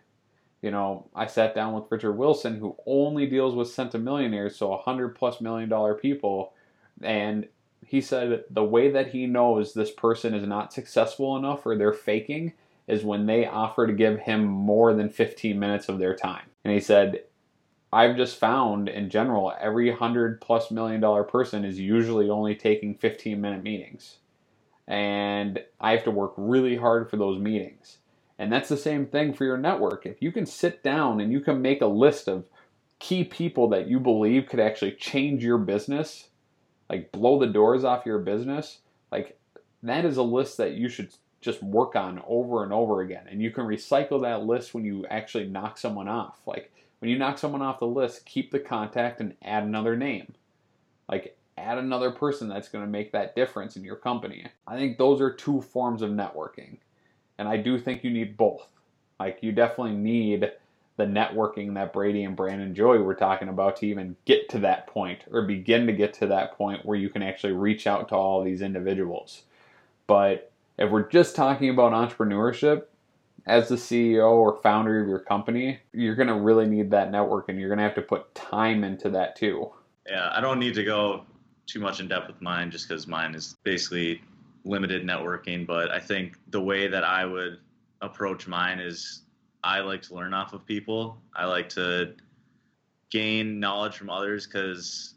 [0.61, 5.17] you know, I sat down with Richard Wilson, who only deals with centimillionaires, so 100
[5.17, 6.53] plus million dollar people,
[7.03, 7.49] and
[7.85, 11.93] he said the way that he knows this person is not successful enough or they're
[11.93, 12.53] faking
[12.89, 16.47] is when they offer to give him more than 15 minutes of their time.
[16.65, 17.25] And he said,
[17.93, 22.95] I've just found in general, every 100 plus million dollar person is usually only taking
[22.95, 24.19] 15 minute meetings.
[24.89, 27.99] And I have to work really hard for those meetings.
[28.39, 30.07] And that's the same thing for your network.
[30.07, 32.47] If you can sit down and you can make a list of
[32.99, 36.29] key people that you believe could actually change your business,
[36.89, 38.79] like blow the doors off your business,
[39.11, 39.39] like
[39.83, 43.25] that is a list that you should just work on over and over again.
[43.29, 46.39] And you can recycle that list when you actually knock someone off.
[46.47, 50.35] Like when you knock someone off the list, keep the contact and add another name.
[51.09, 54.47] Like add another person that's going to make that difference in your company.
[54.67, 56.79] I think those are two forms of networking.
[57.39, 58.69] And I do think you need both.
[59.19, 60.53] Like you definitely need
[60.97, 64.87] the networking that Brady and Brandon Joy were talking about to even get to that
[64.87, 68.15] point or begin to get to that point where you can actually reach out to
[68.15, 69.43] all these individuals.
[70.07, 72.85] But if we're just talking about entrepreneurship,
[73.47, 77.49] as the CEO or founder of your company, you're going to really need that network
[77.49, 79.71] and you're going to have to put time into that too.
[80.09, 81.25] Yeah, I don't need to go
[81.67, 84.23] too much in depth with mine just because mine is basically
[84.65, 85.67] limited networking.
[85.67, 87.59] But I think the way that I would
[88.01, 89.23] approach mine is
[89.65, 91.21] I like to learn off of people.
[91.35, 92.15] I like to
[93.11, 95.15] gain knowledge from others because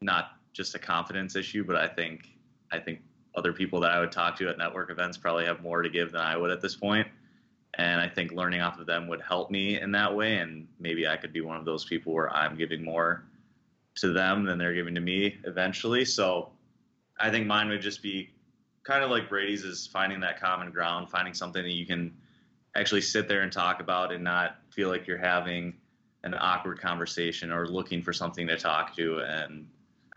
[0.00, 2.28] not just a confidence issue, but I think
[2.72, 3.00] I think
[3.34, 6.12] other people that I would talk to at network events probably have more to give
[6.12, 7.06] than I would at this point.
[7.74, 10.38] And I think learning off of them would help me in that way.
[10.38, 13.24] And maybe I could be one of those people where I'm giving more
[13.96, 16.04] to them than they're giving to me eventually.
[16.04, 16.50] So
[17.20, 18.30] I think mine would just be
[18.82, 22.14] kind of like Brady's is finding that common ground, finding something that you can
[22.78, 25.74] actually sit there and talk about and not feel like you're having
[26.24, 29.18] an awkward conversation or looking for something to talk to.
[29.20, 29.66] And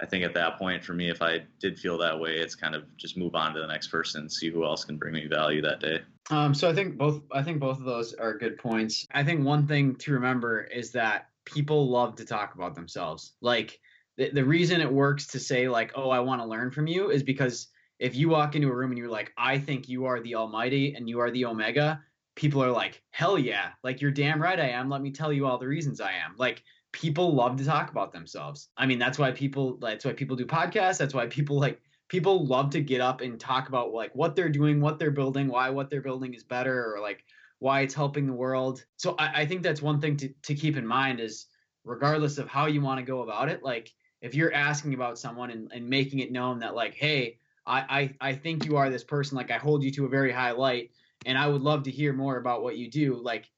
[0.01, 2.73] I think at that point, for me, if I did feel that way, it's kind
[2.73, 5.61] of just move on to the next person, see who else can bring me value
[5.61, 5.99] that day.
[6.29, 9.05] Um, so I think both I think both of those are good points.
[9.11, 13.33] I think one thing to remember is that people love to talk about themselves.
[13.41, 13.79] Like
[14.17, 17.09] the, the reason it works to say like, "Oh, I want to learn from you,"
[17.09, 17.67] is because
[17.99, 20.93] if you walk into a room and you're like, "I think you are the Almighty
[20.95, 22.03] and you are the Omega,"
[22.39, 23.71] people are like, "Hell yeah!
[23.83, 24.89] Like you're damn right I am.
[24.89, 28.13] Let me tell you all the reasons I am." Like people love to talk about
[28.13, 28.69] themselves.
[28.77, 30.97] I mean, that's why people that's why people do podcasts.
[30.97, 34.49] That's why people like people love to get up and talk about like what they're
[34.49, 37.25] doing, what they're building, why what they're building is better, or like
[37.59, 38.85] why it's helping the world.
[38.95, 41.47] So I, I think that's one thing to, to keep in mind is
[41.83, 45.51] regardless of how you want to go about it, like if you're asking about someone
[45.51, 49.03] and, and making it known that like, hey, I, I I think you are this
[49.03, 50.91] person, like I hold you to a very high light
[51.25, 53.15] and I would love to hear more about what you do.
[53.15, 53.49] Like,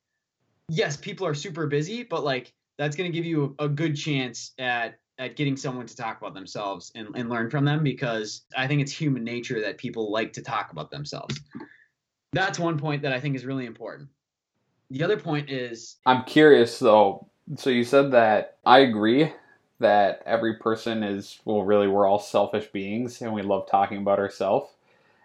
[0.70, 4.52] yes, people are super busy, but like that's going to give you a, good chance
[4.58, 8.66] at at getting someone to talk about themselves and, and learn from them because I
[8.68, 11.40] think it's human nature that people like to talk about themselves.
[12.34, 14.10] That's one point that I think is really important.
[14.90, 17.28] The other point is I'm curious though.
[17.56, 19.32] So you said that I agree
[19.80, 24.20] that every person is well really we're all selfish beings and we love talking about
[24.20, 24.72] ourselves.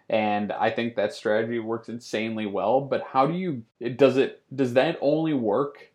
[0.09, 3.63] And I think that strategy works insanely well, but how do you
[3.95, 5.91] does it does that only work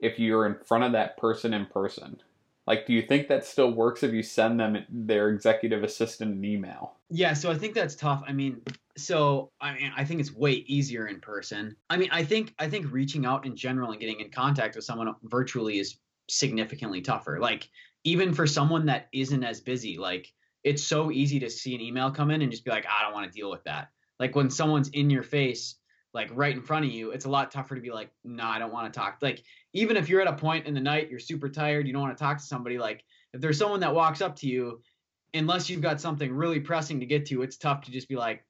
[0.00, 2.20] if you're in front of that person in person?
[2.66, 6.44] Like, do you think that still works if you send them their executive assistant an
[6.44, 6.94] email?
[7.10, 8.22] Yeah, so I think that's tough.
[8.26, 8.60] I mean,
[8.96, 11.76] so I mean, I think it's way easier in person.
[11.90, 14.84] I mean, I think I think reaching out in general and getting in contact with
[14.84, 17.38] someone virtually is significantly tougher.
[17.40, 17.68] Like,
[18.04, 20.32] even for someone that isn't as busy, like
[20.64, 23.12] it's so easy to see an email come in and just be like, I don't
[23.12, 23.88] want to deal with that.
[24.18, 25.76] Like when someone's in your face,
[26.14, 28.58] like right in front of you, it's a lot tougher to be like, no, I
[28.58, 29.18] don't want to talk.
[29.22, 29.42] Like
[29.72, 32.16] even if you're at a point in the night, you're super tired, you don't want
[32.16, 32.78] to talk to somebody.
[32.78, 33.02] Like
[33.32, 34.80] if there's someone that walks up to you,
[35.34, 38.44] unless you've got something really pressing to get to, it's tough to just be like,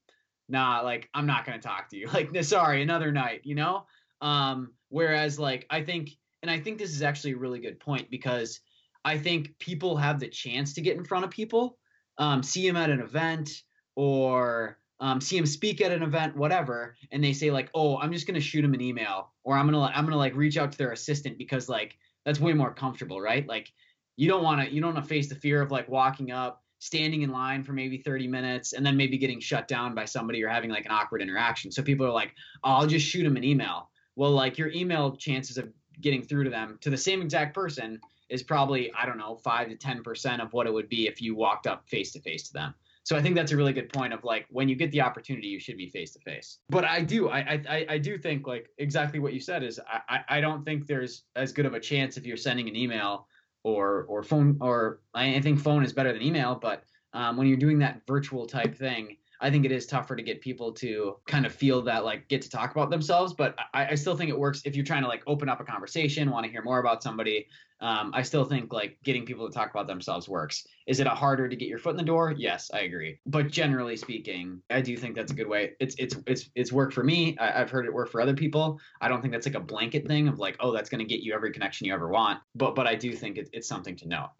[0.49, 2.09] nah, like I'm not gonna talk to you.
[2.13, 3.87] Like, sorry, another night, you know?
[4.21, 6.11] Um, whereas like I think
[6.43, 8.61] and I think this is actually a really good point because
[9.05, 11.79] I think people have the chance to get in front of people,
[12.19, 13.63] um, see him at an event
[13.97, 18.13] or um, see him speak at an event, whatever, and they say like, "Oh, I'm
[18.13, 20.79] just gonna shoot him an email," or "I'm gonna I'm gonna like reach out to
[20.79, 23.73] their assistant because like that's way more comfortable, right?" Like
[24.17, 26.63] you don't want to you don't want to face the fear of like walking up,
[26.79, 30.41] standing in line for maybe 30 minutes, and then maybe getting shut down by somebody
[30.45, 31.73] or having like an awkward interaction.
[31.73, 32.33] So people are like,
[32.63, 35.69] oh, "I'll just shoot him an email." Well, like your email chances of
[36.01, 38.01] getting through to them to the same exact person
[38.33, 41.20] is probably I don't know five to ten percent of what it would be if
[41.20, 42.74] you walked up face to face to them.
[43.05, 45.49] So I think that's a really good point of like when you get the opportunity,
[45.49, 46.59] you should be face to face.
[46.70, 50.20] But I do, I, I, I do think like exactly what you said is I,
[50.28, 53.26] I don't think there's as good of a chance if you're sending an email
[53.64, 57.59] or or phone or I think phone is better than email, but um, when you're
[57.59, 61.45] doing that virtual type thing, I think it is tougher to get people to kind
[61.45, 63.34] of feel that like get to talk about themselves.
[63.34, 65.64] But I, I still think it works if you're trying to like open up a
[65.64, 67.49] conversation, want to hear more about somebody.
[67.80, 70.64] Um, I still think like getting people to talk about themselves works.
[70.86, 72.32] Is it a harder to get your foot in the door?
[72.36, 73.18] Yes, I agree.
[73.26, 75.72] But generally speaking, I do think that's a good way.
[75.80, 77.36] It's it's it's it's worked for me.
[77.40, 78.78] I, have heard it work for other people.
[79.01, 81.20] I don't think that's like a blanket thing of like, oh, that's going to get
[81.20, 82.38] you every connection you ever want.
[82.55, 84.30] But but I do think it, it's something to note.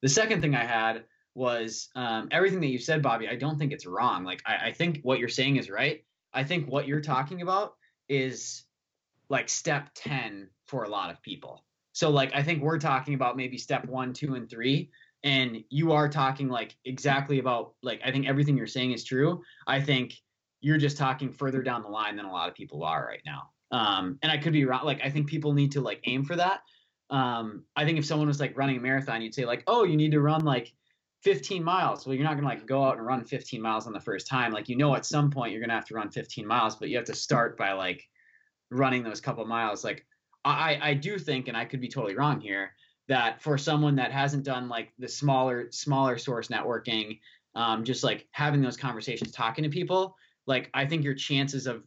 [0.00, 1.04] The second thing I had
[1.38, 3.28] was um, everything that you said, Bobby.
[3.28, 4.24] I don't think it's wrong.
[4.24, 6.04] Like I, I think what you're saying is right.
[6.34, 7.74] I think what you're talking about
[8.08, 8.64] is
[9.30, 11.64] like step 10 for a lot of people.
[11.92, 14.90] So like I think we're talking about maybe step 1, 2 and 3
[15.24, 19.42] and you are talking like exactly about like I think everything you're saying is true.
[19.66, 20.14] I think
[20.60, 23.50] you're just talking further down the line than a lot of people are right now.
[23.70, 26.34] Um and I could be wrong like I think people need to like aim for
[26.34, 26.62] that.
[27.10, 29.96] Um I think if someone was like running a marathon you'd say like, "Oh, you
[29.96, 30.72] need to run like
[31.22, 32.06] 15 miles.
[32.06, 34.28] Well, you're not going to like go out and run 15 miles on the first
[34.28, 34.52] time.
[34.52, 36.88] Like, you know, at some point you're going to have to run 15 miles, but
[36.88, 38.04] you have to start by like
[38.70, 39.84] running those couple miles.
[39.84, 40.06] Like,
[40.44, 42.72] I, I do think, and I could be totally wrong here,
[43.08, 47.18] that for someone that hasn't done like the smaller, smaller source networking,
[47.54, 50.14] um, just like having those conversations, talking to people,
[50.46, 51.82] like, I think your chances of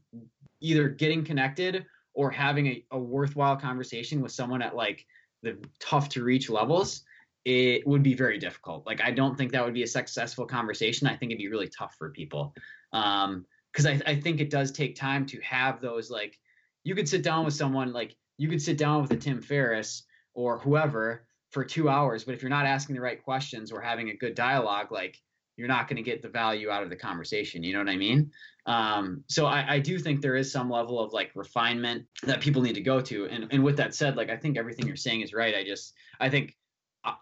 [0.59, 5.05] either getting connected or having a, a worthwhile conversation with someone at like
[5.41, 7.03] the tough to reach levels
[7.45, 8.85] it would be very difficult.
[8.85, 11.07] Like I don't think that would be a successful conversation.
[11.07, 12.53] I think it'd be really tough for people.
[12.93, 16.37] Um, because I, I think it does take time to have those like
[16.83, 20.03] you could sit down with someone like you could sit down with a Tim Ferriss
[20.33, 24.09] or whoever for two hours, but if you're not asking the right questions or having
[24.09, 25.17] a good dialogue, like
[25.57, 27.61] you're not going to get the value out of the conversation.
[27.61, 28.31] You know what I mean?
[28.65, 32.61] Um, so I, I do think there is some level of like refinement that people
[32.61, 33.25] need to go to.
[33.27, 35.55] And and with that said, like I think everything you're saying is right.
[35.55, 36.55] I just I think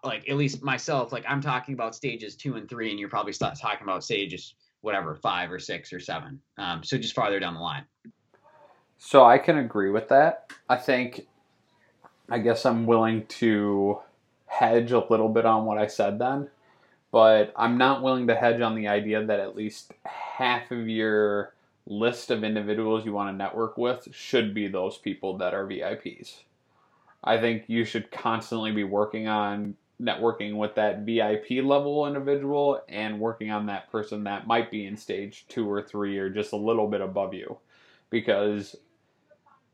[0.03, 3.33] like at least myself, like I'm talking about stages two and three, and you're probably
[3.33, 6.39] talking about stages whatever five or six or seven.
[6.57, 7.85] Um, so just farther down the line.
[8.97, 10.51] So I can agree with that.
[10.67, 11.27] I think,
[12.29, 13.99] I guess I'm willing to
[14.45, 16.49] hedge a little bit on what I said then,
[17.11, 21.53] but I'm not willing to hedge on the idea that at least half of your
[21.85, 26.43] list of individuals you want to network with should be those people that are VIPs.
[27.23, 33.19] I think you should constantly be working on networking with that VIP level individual and
[33.19, 36.57] working on that person that might be in stage two or three or just a
[36.57, 37.57] little bit above you.
[38.09, 38.75] Because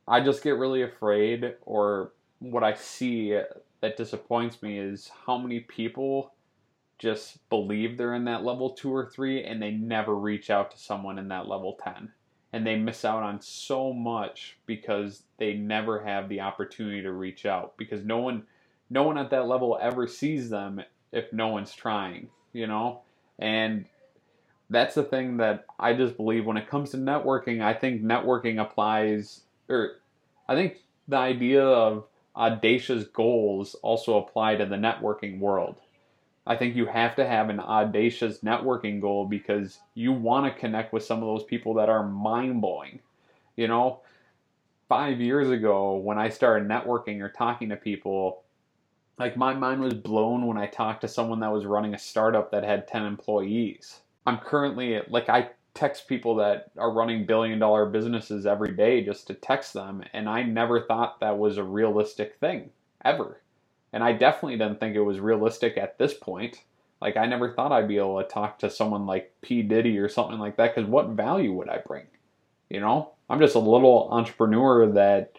[0.08, 3.40] I just get really afraid, or what I see
[3.82, 6.34] that disappoints me is how many people
[6.98, 10.78] just believe they're in that level two or three and they never reach out to
[10.78, 12.12] someone in that level 10
[12.56, 17.46] and they miss out on so much because they never have the opportunity to reach
[17.46, 18.44] out because no one
[18.90, 20.82] no one at that level ever sees them
[21.12, 23.02] if no one's trying, you know?
[23.40, 23.84] And
[24.70, 28.62] that's the thing that I just believe when it comes to networking, I think networking
[28.62, 29.98] applies or
[30.48, 30.78] I think
[31.10, 32.06] the idea of
[32.38, 35.82] audacious goals also apply to the networking world.
[36.48, 40.94] I think you have to have an audacious networking goal because you want to connect
[40.94, 43.00] with some of those people that are mind blowing.
[43.56, 44.02] You know,
[44.90, 48.44] five years ago when I started networking or talking to people,
[49.18, 52.52] like my mind was blown when I talked to someone that was running a startup
[52.52, 54.02] that had 10 employees.
[54.26, 59.28] I'm currently, like, I text people that are running billion dollar businesses every day just
[59.28, 62.72] to text them, and I never thought that was a realistic thing,
[63.04, 63.42] ever.
[63.96, 66.62] And I definitely didn't think it was realistic at this point.
[67.00, 69.62] Like, I never thought I'd be able to talk to someone like P.
[69.62, 72.08] Diddy or something like that, because what value would I bring?
[72.70, 73.14] You know?
[73.30, 75.38] I'm just a little entrepreneur that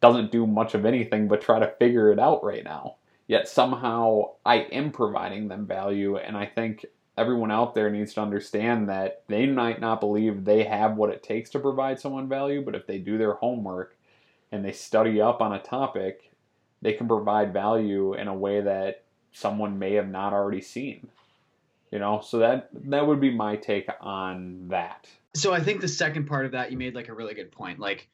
[0.00, 2.98] doesn't do much of anything but try to figure it out right now.
[3.26, 6.86] Yet somehow I am providing them value, and I think
[7.18, 11.24] everyone out there needs to understand that they might not believe they have what it
[11.24, 13.96] takes to provide someone value, but if they do their homework
[14.52, 16.30] and they study up on a topic,
[16.86, 21.08] they can provide value in a way that someone may have not already seen.
[21.90, 25.08] You know, so that that would be my take on that.
[25.34, 27.80] So I think the second part of that you made like a really good point.
[27.80, 28.08] Like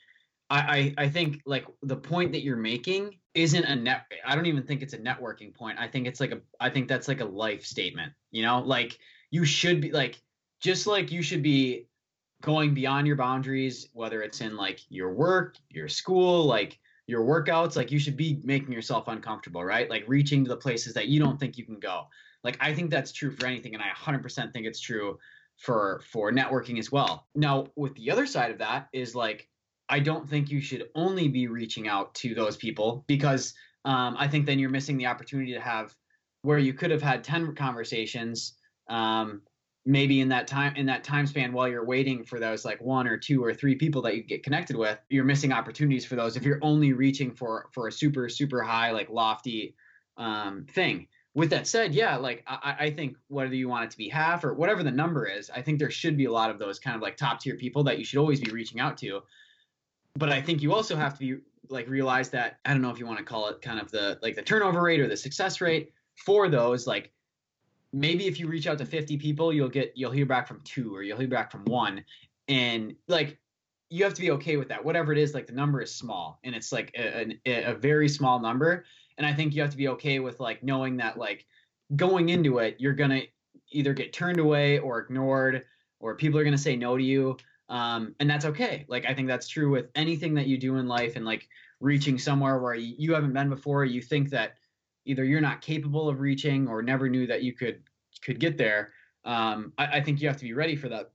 [0.48, 4.62] I, I, think like the point that you're making isn't a net I don't even
[4.62, 5.78] think it's a networking point.
[5.78, 8.14] I think it's like a I think that's like a life statement.
[8.30, 8.98] You know, like
[9.30, 10.18] you should be like
[10.60, 11.88] just like you should be
[12.40, 17.76] going beyond your boundaries, whether it's in like your work, your school, like your workouts,
[17.76, 19.90] like you should be making yourself uncomfortable, right?
[19.90, 22.06] Like reaching to the places that you don't think you can go.
[22.44, 25.18] Like I think that's true for anything, and I 100% think it's true
[25.58, 27.26] for for networking as well.
[27.34, 29.48] Now, with the other side of that is like
[29.88, 34.28] I don't think you should only be reaching out to those people because um, I
[34.28, 35.94] think then you're missing the opportunity to have
[36.42, 38.54] where you could have had 10 conversations
[38.88, 39.42] um,
[39.84, 43.06] maybe in that time in that time span while you're waiting for those like one
[43.06, 46.36] or two or three people that you get connected with you're missing opportunities for those
[46.36, 49.74] if you're only reaching for for a super super high like lofty
[50.18, 51.08] um, thing.
[51.34, 54.44] With that said yeah like I, I think whether you want it to be half
[54.44, 56.94] or whatever the number is i think there should be a lot of those kind
[56.94, 59.22] of like top tier people that you should always be reaching out to.
[60.14, 62.98] But I think you also have to be like realize that I don't know if
[62.98, 65.60] you want to call it kind of the like the turnover rate or the success
[65.60, 67.10] rate for those like
[67.92, 70.94] maybe if you reach out to 50 people you'll get you'll hear back from two
[70.94, 72.04] or you'll hear back from one
[72.48, 73.38] and like
[73.90, 76.38] you have to be okay with that whatever it is like the number is small
[76.44, 78.84] and it's like a, a, a very small number
[79.18, 81.46] and i think you have to be okay with like knowing that like
[81.96, 83.22] going into it you're gonna
[83.70, 85.64] either get turned away or ignored
[86.00, 87.36] or people are gonna say no to you
[87.72, 88.84] um, and that's okay.
[88.86, 91.48] Like I think that's true with anything that you do in life, and like
[91.80, 93.86] reaching somewhere where you haven't been before.
[93.86, 94.56] You think that
[95.04, 97.82] either you're not capable of reaching or never knew that you could
[98.24, 98.92] could get there.
[99.24, 101.10] Um, I, I think you have to be ready for that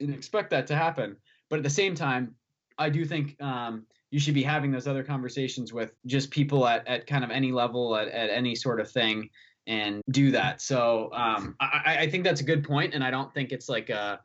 [0.00, 1.16] and expect that to happen.
[1.50, 2.34] But at the same time,
[2.78, 6.86] I do think um, you should be having those other conversations with just people at,
[6.88, 9.28] at kind of any level at, at any sort of thing
[9.66, 10.60] and do that.
[10.60, 13.90] So um, I, I think that's a good point, and I don't think it's like
[13.90, 14.20] a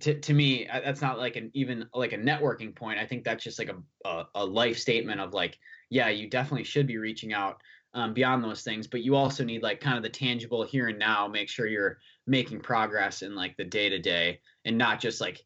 [0.00, 3.44] to, to me that's not like an even like a networking point i think that's
[3.44, 5.58] just like a, a, a life statement of like
[5.90, 7.60] yeah you definitely should be reaching out
[7.94, 10.98] um, beyond those things but you also need like kind of the tangible here and
[10.98, 15.20] now make sure you're making progress in like the day to day and not just
[15.20, 15.40] like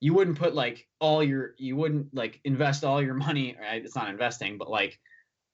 [0.00, 3.84] you wouldn't put like all your you wouldn't like invest all your money right?
[3.84, 4.98] it's not investing but like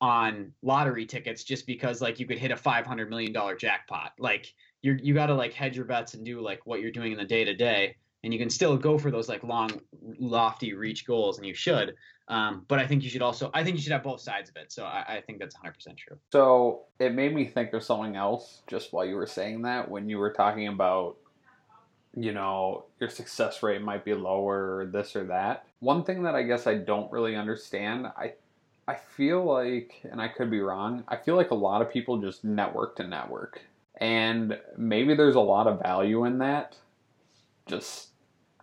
[0.00, 4.52] on lottery tickets just because like you could hit a 500 million dollar jackpot like
[4.82, 7.18] you you got to like hedge your bets and do like what you're doing in
[7.18, 9.70] the day to day and you can still go for those like long,
[10.18, 11.94] lofty reach goals, and you should.
[12.28, 14.56] Um, but I think you should also, I think you should have both sides of
[14.56, 14.72] it.
[14.72, 16.16] So I, I think that's 100% true.
[16.32, 20.08] So it made me think of something else just while you were saying that when
[20.08, 21.16] you were talking about,
[22.16, 25.66] you know, your success rate might be lower or this or that.
[25.80, 28.32] One thing that I guess I don't really understand, I
[28.86, 32.18] I feel like, and I could be wrong, I feel like a lot of people
[32.18, 33.62] just network to network.
[33.96, 36.76] And maybe there's a lot of value in that.
[37.66, 38.08] Just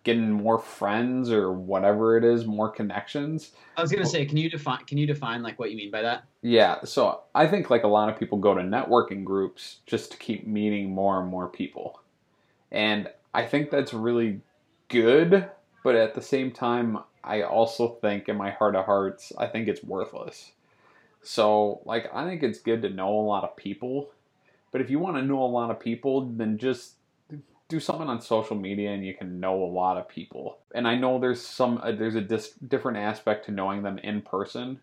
[0.04, 3.52] getting more friends or whatever it is, more connections.
[3.78, 6.02] I was gonna say, can you define can you define like what you mean by
[6.02, 6.26] that?
[6.41, 10.18] Yeah, so I think like a lot of people go to networking groups just to
[10.18, 12.02] keep meeting more and more people.
[12.72, 14.41] And I think that's really
[14.89, 15.49] good,
[15.84, 19.68] but at the same time I also think in my heart of hearts, I think
[19.68, 20.52] it's worthless.
[21.22, 24.10] So, like I think it's good to know a lot of people,
[24.72, 26.95] but if you want to know a lot of people, then just
[27.72, 30.59] do something on social media and you can know a lot of people.
[30.76, 34.22] And I know there's some uh, there's a dis- different aspect to knowing them in
[34.22, 34.80] person,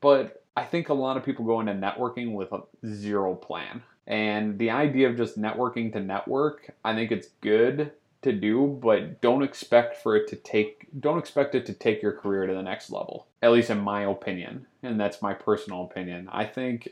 [0.00, 3.82] but I think a lot of people go into networking with a zero plan.
[4.06, 9.20] And the idea of just networking to network, I think it's good to do, but
[9.20, 12.62] don't expect for it to take don't expect it to take your career to the
[12.62, 13.26] next level.
[13.42, 16.28] At least in my opinion, and that's my personal opinion.
[16.32, 16.90] I think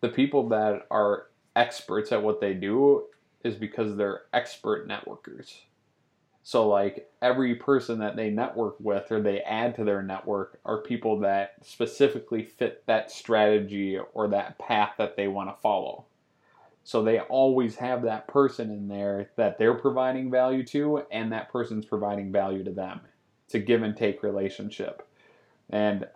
[0.00, 3.04] the people that are experts at what they do
[3.46, 5.60] is because they're expert networkers.
[6.42, 10.78] So, like, every person that they network with or they add to their network are
[10.82, 16.04] people that specifically fit that strategy or that path that they want to follow.
[16.84, 21.50] So, they always have that person in there that they're providing value to, and that
[21.50, 23.00] person's providing value to them.
[23.46, 25.08] It's a give and take relationship.
[25.68, 26.06] And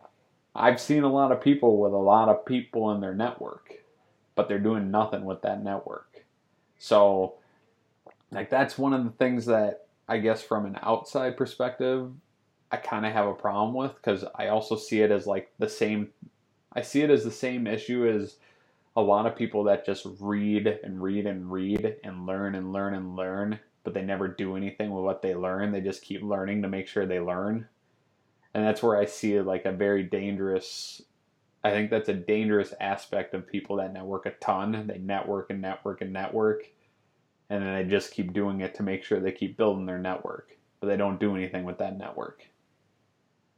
[0.54, 3.72] I've seen a lot of people with a lot of people in their network,
[4.34, 6.09] but they're doing nothing with that network.
[6.80, 7.34] So,
[8.32, 12.10] like, that's one of the things that I guess from an outside perspective,
[12.72, 15.68] I kind of have a problem with because I also see it as like the
[15.68, 16.08] same,
[16.72, 18.36] I see it as the same issue as
[18.96, 22.94] a lot of people that just read and read and read and learn and learn
[22.94, 25.72] and learn, but they never do anything with what they learn.
[25.72, 27.68] They just keep learning to make sure they learn.
[28.54, 31.02] And that's where I see like a very dangerous
[31.62, 34.86] I think that's a dangerous aspect of people that network a ton.
[34.86, 36.70] They network and network and network,
[37.50, 40.56] and then they just keep doing it to make sure they keep building their network,
[40.80, 42.46] but they don't do anything with that network.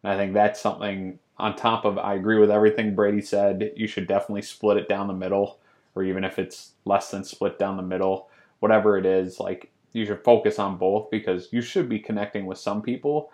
[0.02, 3.72] And I think that's something on top of, I agree with everything Brady said.
[3.76, 5.60] You should definitely split it down the middle,
[5.94, 8.28] or even if it's less than split down the middle,
[8.58, 12.58] whatever it is, like you should focus on both because you should be connecting with
[12.58, 13.30] some people,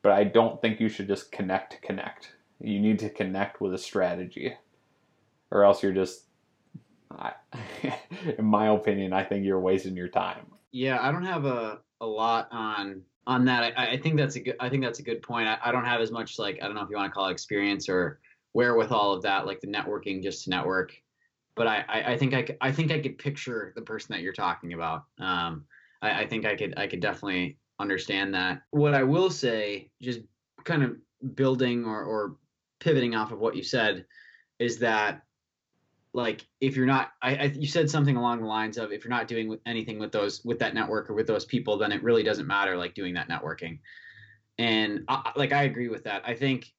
[0.00, 3.74] but I don't think you should just connect to connect you need to connect with
[3.74, 4.54] a strategy,
[5.50, 6.24] or else you're just,
[7.10, 7.32] I,
[8.38, 10.46] in my opinion, I think you're wasting your time.
[10.72, 13.74] Yeah, I don't have a, a lot on on that.
[13.76, 14.56] I, I think that's a good.
[14.60, 15.48] I think that's a good point.
[15.48, 17.28] I, I don't have as much like I don't know if you want to call
[17.28, 18.20] it experience or
[18.54, 20.92] wherewithal of that, like the networking just to network.
[21.54, 24.32] But I, I, I think I, I think I could picture the person that you're
[24.32, 25.04] talking about.
[25.18, 25.64] Um,
[26.02, 28.62] I, I think I could I could definitely understand that.
[28.70, 30.20] What I will say, just
[30.64, 30.96] kind of
[31.34, 32.36] building or, or
[32.86, 34.04] pivoting off of what you said
[34.60, 35.22] is that
[36.12, 39.10] like if you're not I, I, you said something along the lines of if you're
[39.10, 42.22] not doing anything with those with that network or with those people then it really
[42.22, 43.80] doesn't matter like doing that networking.
[44.58, 46.22] And I, like i agree with that.
[46.24, 46.72] I think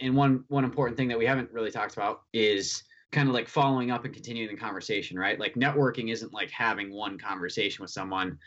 [0.00, 3.46] and one one important thing that we haven't really talked about is kind of like
[3.46, 5.38] following up and continuing the conversation right?
[5.38, 8.38] Like networking isn't like having one conversation with someone.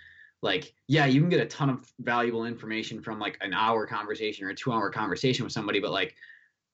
[0.42, 4.44] Like yeah you can get a ton of valuable information from like an hour conversation
[4.46, 6.16] or a two hour conversation with somebody but like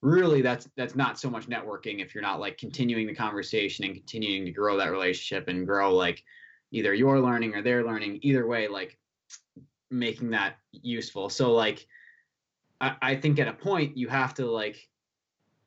[0.04, 3.94] really that's that's not so much networking if you're not like continuing the conversation and
[3.94, 6.22] continuing to grow that relationship and grow like
[6.72, 8.18] either your learning or their learning.
[8.20, 8.98] Either way like
[9.90, 11.30] making that useful.
[11.30, 11.86] So like
[12.82, 14.76] I, I think at a point you have to like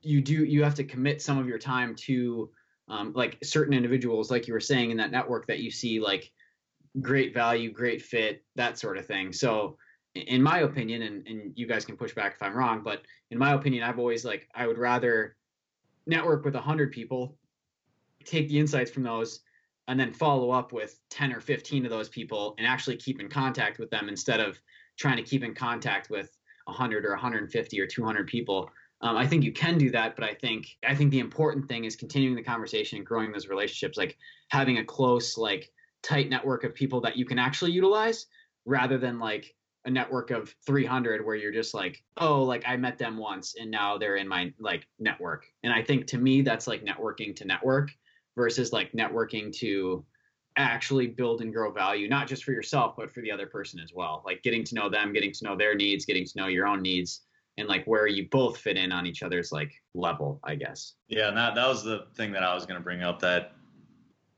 [0.02, 2.48] you do you have to commit some of your time to
[2.86, 6.30] um, like certain individuals like you were saying in that network that you see like
[7.00, 9.32] great value great fit that sort of thing.
[9.32, 9.78] So
[10.18, 13.38] in my opinion, and, and you guys can push back if I'm wrong, but in
[13.38, 15.36] my opinion, I've always like I would rather
[16.06, 17.36] network with hundred people,
[18.24, 19.40] take the insights from those,
[19.88, 23.28] and then follow up with 10 or 15 of those people and actually keep in
[23.28, 24.60] contact with them instead of
[24.98, 28.70] trying to keep in contact with 100 or 150 or 200 people.
[29.00, 31.84] Um, I think you can do that, but I think I think the important thing
[31.84, 34.16] is continuing the conversation and growing those relationships, like
[34.48, 35.70] having a close, like
[36.02, 38.26] tight network of people that you can actually utilize,
[38.64, 39.54] rather than like
[39.84, 43.70] a network of 300 where you're just like oh like i met them once and
[43.70, 45.46] now they're in my like network.
[45.62, 47.90] And i think to me that's like networking to network
[48.36, 50.04] versus like networking to
[50.56, 53.92] actually build and grow value not just for yourself but for the other person as
[53.94, 54.22] well.
[54.26, 56.82] Like getting to know them getting to know their needs getting to know your own
[56.82, 57.22] needs
[57.56, 60.94] and like where you both fit in on each other's like level i guess.
[61.08, 63.52] Yeah and that, that was the thing that i was going to bring up that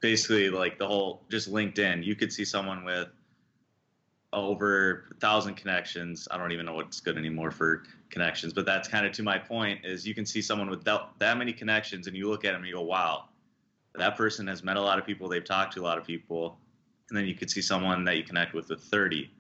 [0.01, 3.09] basically like the whole just linkedin you could see someone with
[4.33, 6.29] over a thousand connections.
[6.31, 9.39] I don't even know what's good anymore for connections, but that's kind of to my
[9.39, 12.53] point is you can see someone with that, that many connections and you look at
[12.53, 13.25] them and you go, wow,
[13.95, 15.29] that person has met a lot of people.
[15.29, 16.59] They've talked to a lot of people.
[17.09, 19.31] And then you could see someone that you connect with with 30.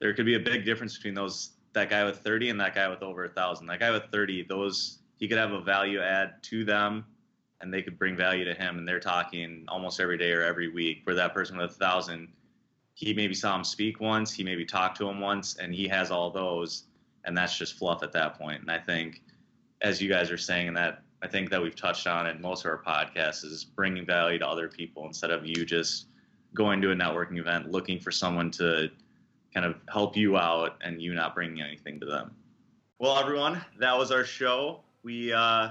[0.00, 2.88] There could be a big difference between those, that guy with 30 and that guy
[2.88, 3.66] with over a thousand.
[3.66, 7.04] That guy with 30, those, he could have a value add to them
[7.60, 8.78] and they could bring value to him.
[8.78, 12.28] And they're talking almost every day or every week where that person with a thousand,
[12.98, 16.10] he maybe saw him speak once, he maybe talked to him once, and he has
[16.10, 16.86] all those,
[17.24, 18.60] and that's just fluff at that point.
[18.60, 19.22] And I think,
[19.82, 22.64] as you guys are saying, and that I think that we've touched on in most
[22.64, 26.06] of our podcasts is bringing value to other people instead of you just
[26.54, 28.90] going to a networking event looking for someone to
[29.54, 32.32] kind of help you out and you not bringing anything to them.
[32.98, 34.80] Well, everyone, that was our show.
[35.04, 35.68] We uh,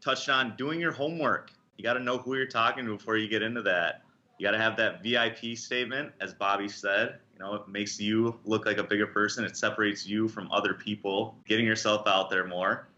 [0.00, 1.52] touched on doing your homework.
[1.76, 4.03] You got to know who you're talking to before you get into that.
[4.38, 7.18] You got to have that VIP statement, as Bobby said.
[7.32, 9.44] You know, it makes you look like a bigger person.
[9.44, 12.88] It separates you from other people, getting yourself out there more.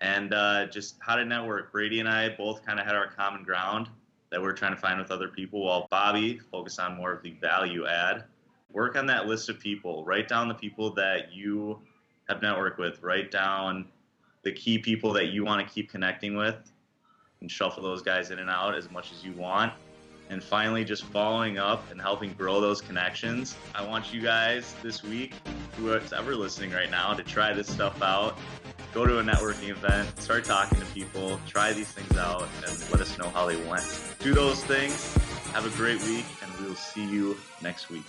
[0.00, 1.72] And uh, just how to network.
[1.72, 3.88] Brady and I both kind of had our common ground
[4.30, 7.32] that we're trying to find with other people, while Bobby focused on more of the
[7.40, 8.24] value add.
[8.72, 10.04] Work on that list of people.
[10.04, 11.80] Write down the people that you
[12.28, 13.02] have networked with.
[13.02, 13.86] Write down
[14.42, 16.56] the key people that you want to keep connecting with
[17.40, 19.72] and shuffle those guys in and out as much as you want
[20.30, 23.56] and finally just following up and helping grow those connections.
[23.74, 25.34] I want you guys this week,
[25.76, 28.38] who's ever listening right now, to try this stuff out.
[28.94, 33.00] Go to a networking event, start talking to people, try these things out, and let
[33.00, 33.84] us know how they went.
[34.20, 35.14] Do those things.
[35.52, 38.04] Have a great week, and we'll see you next week.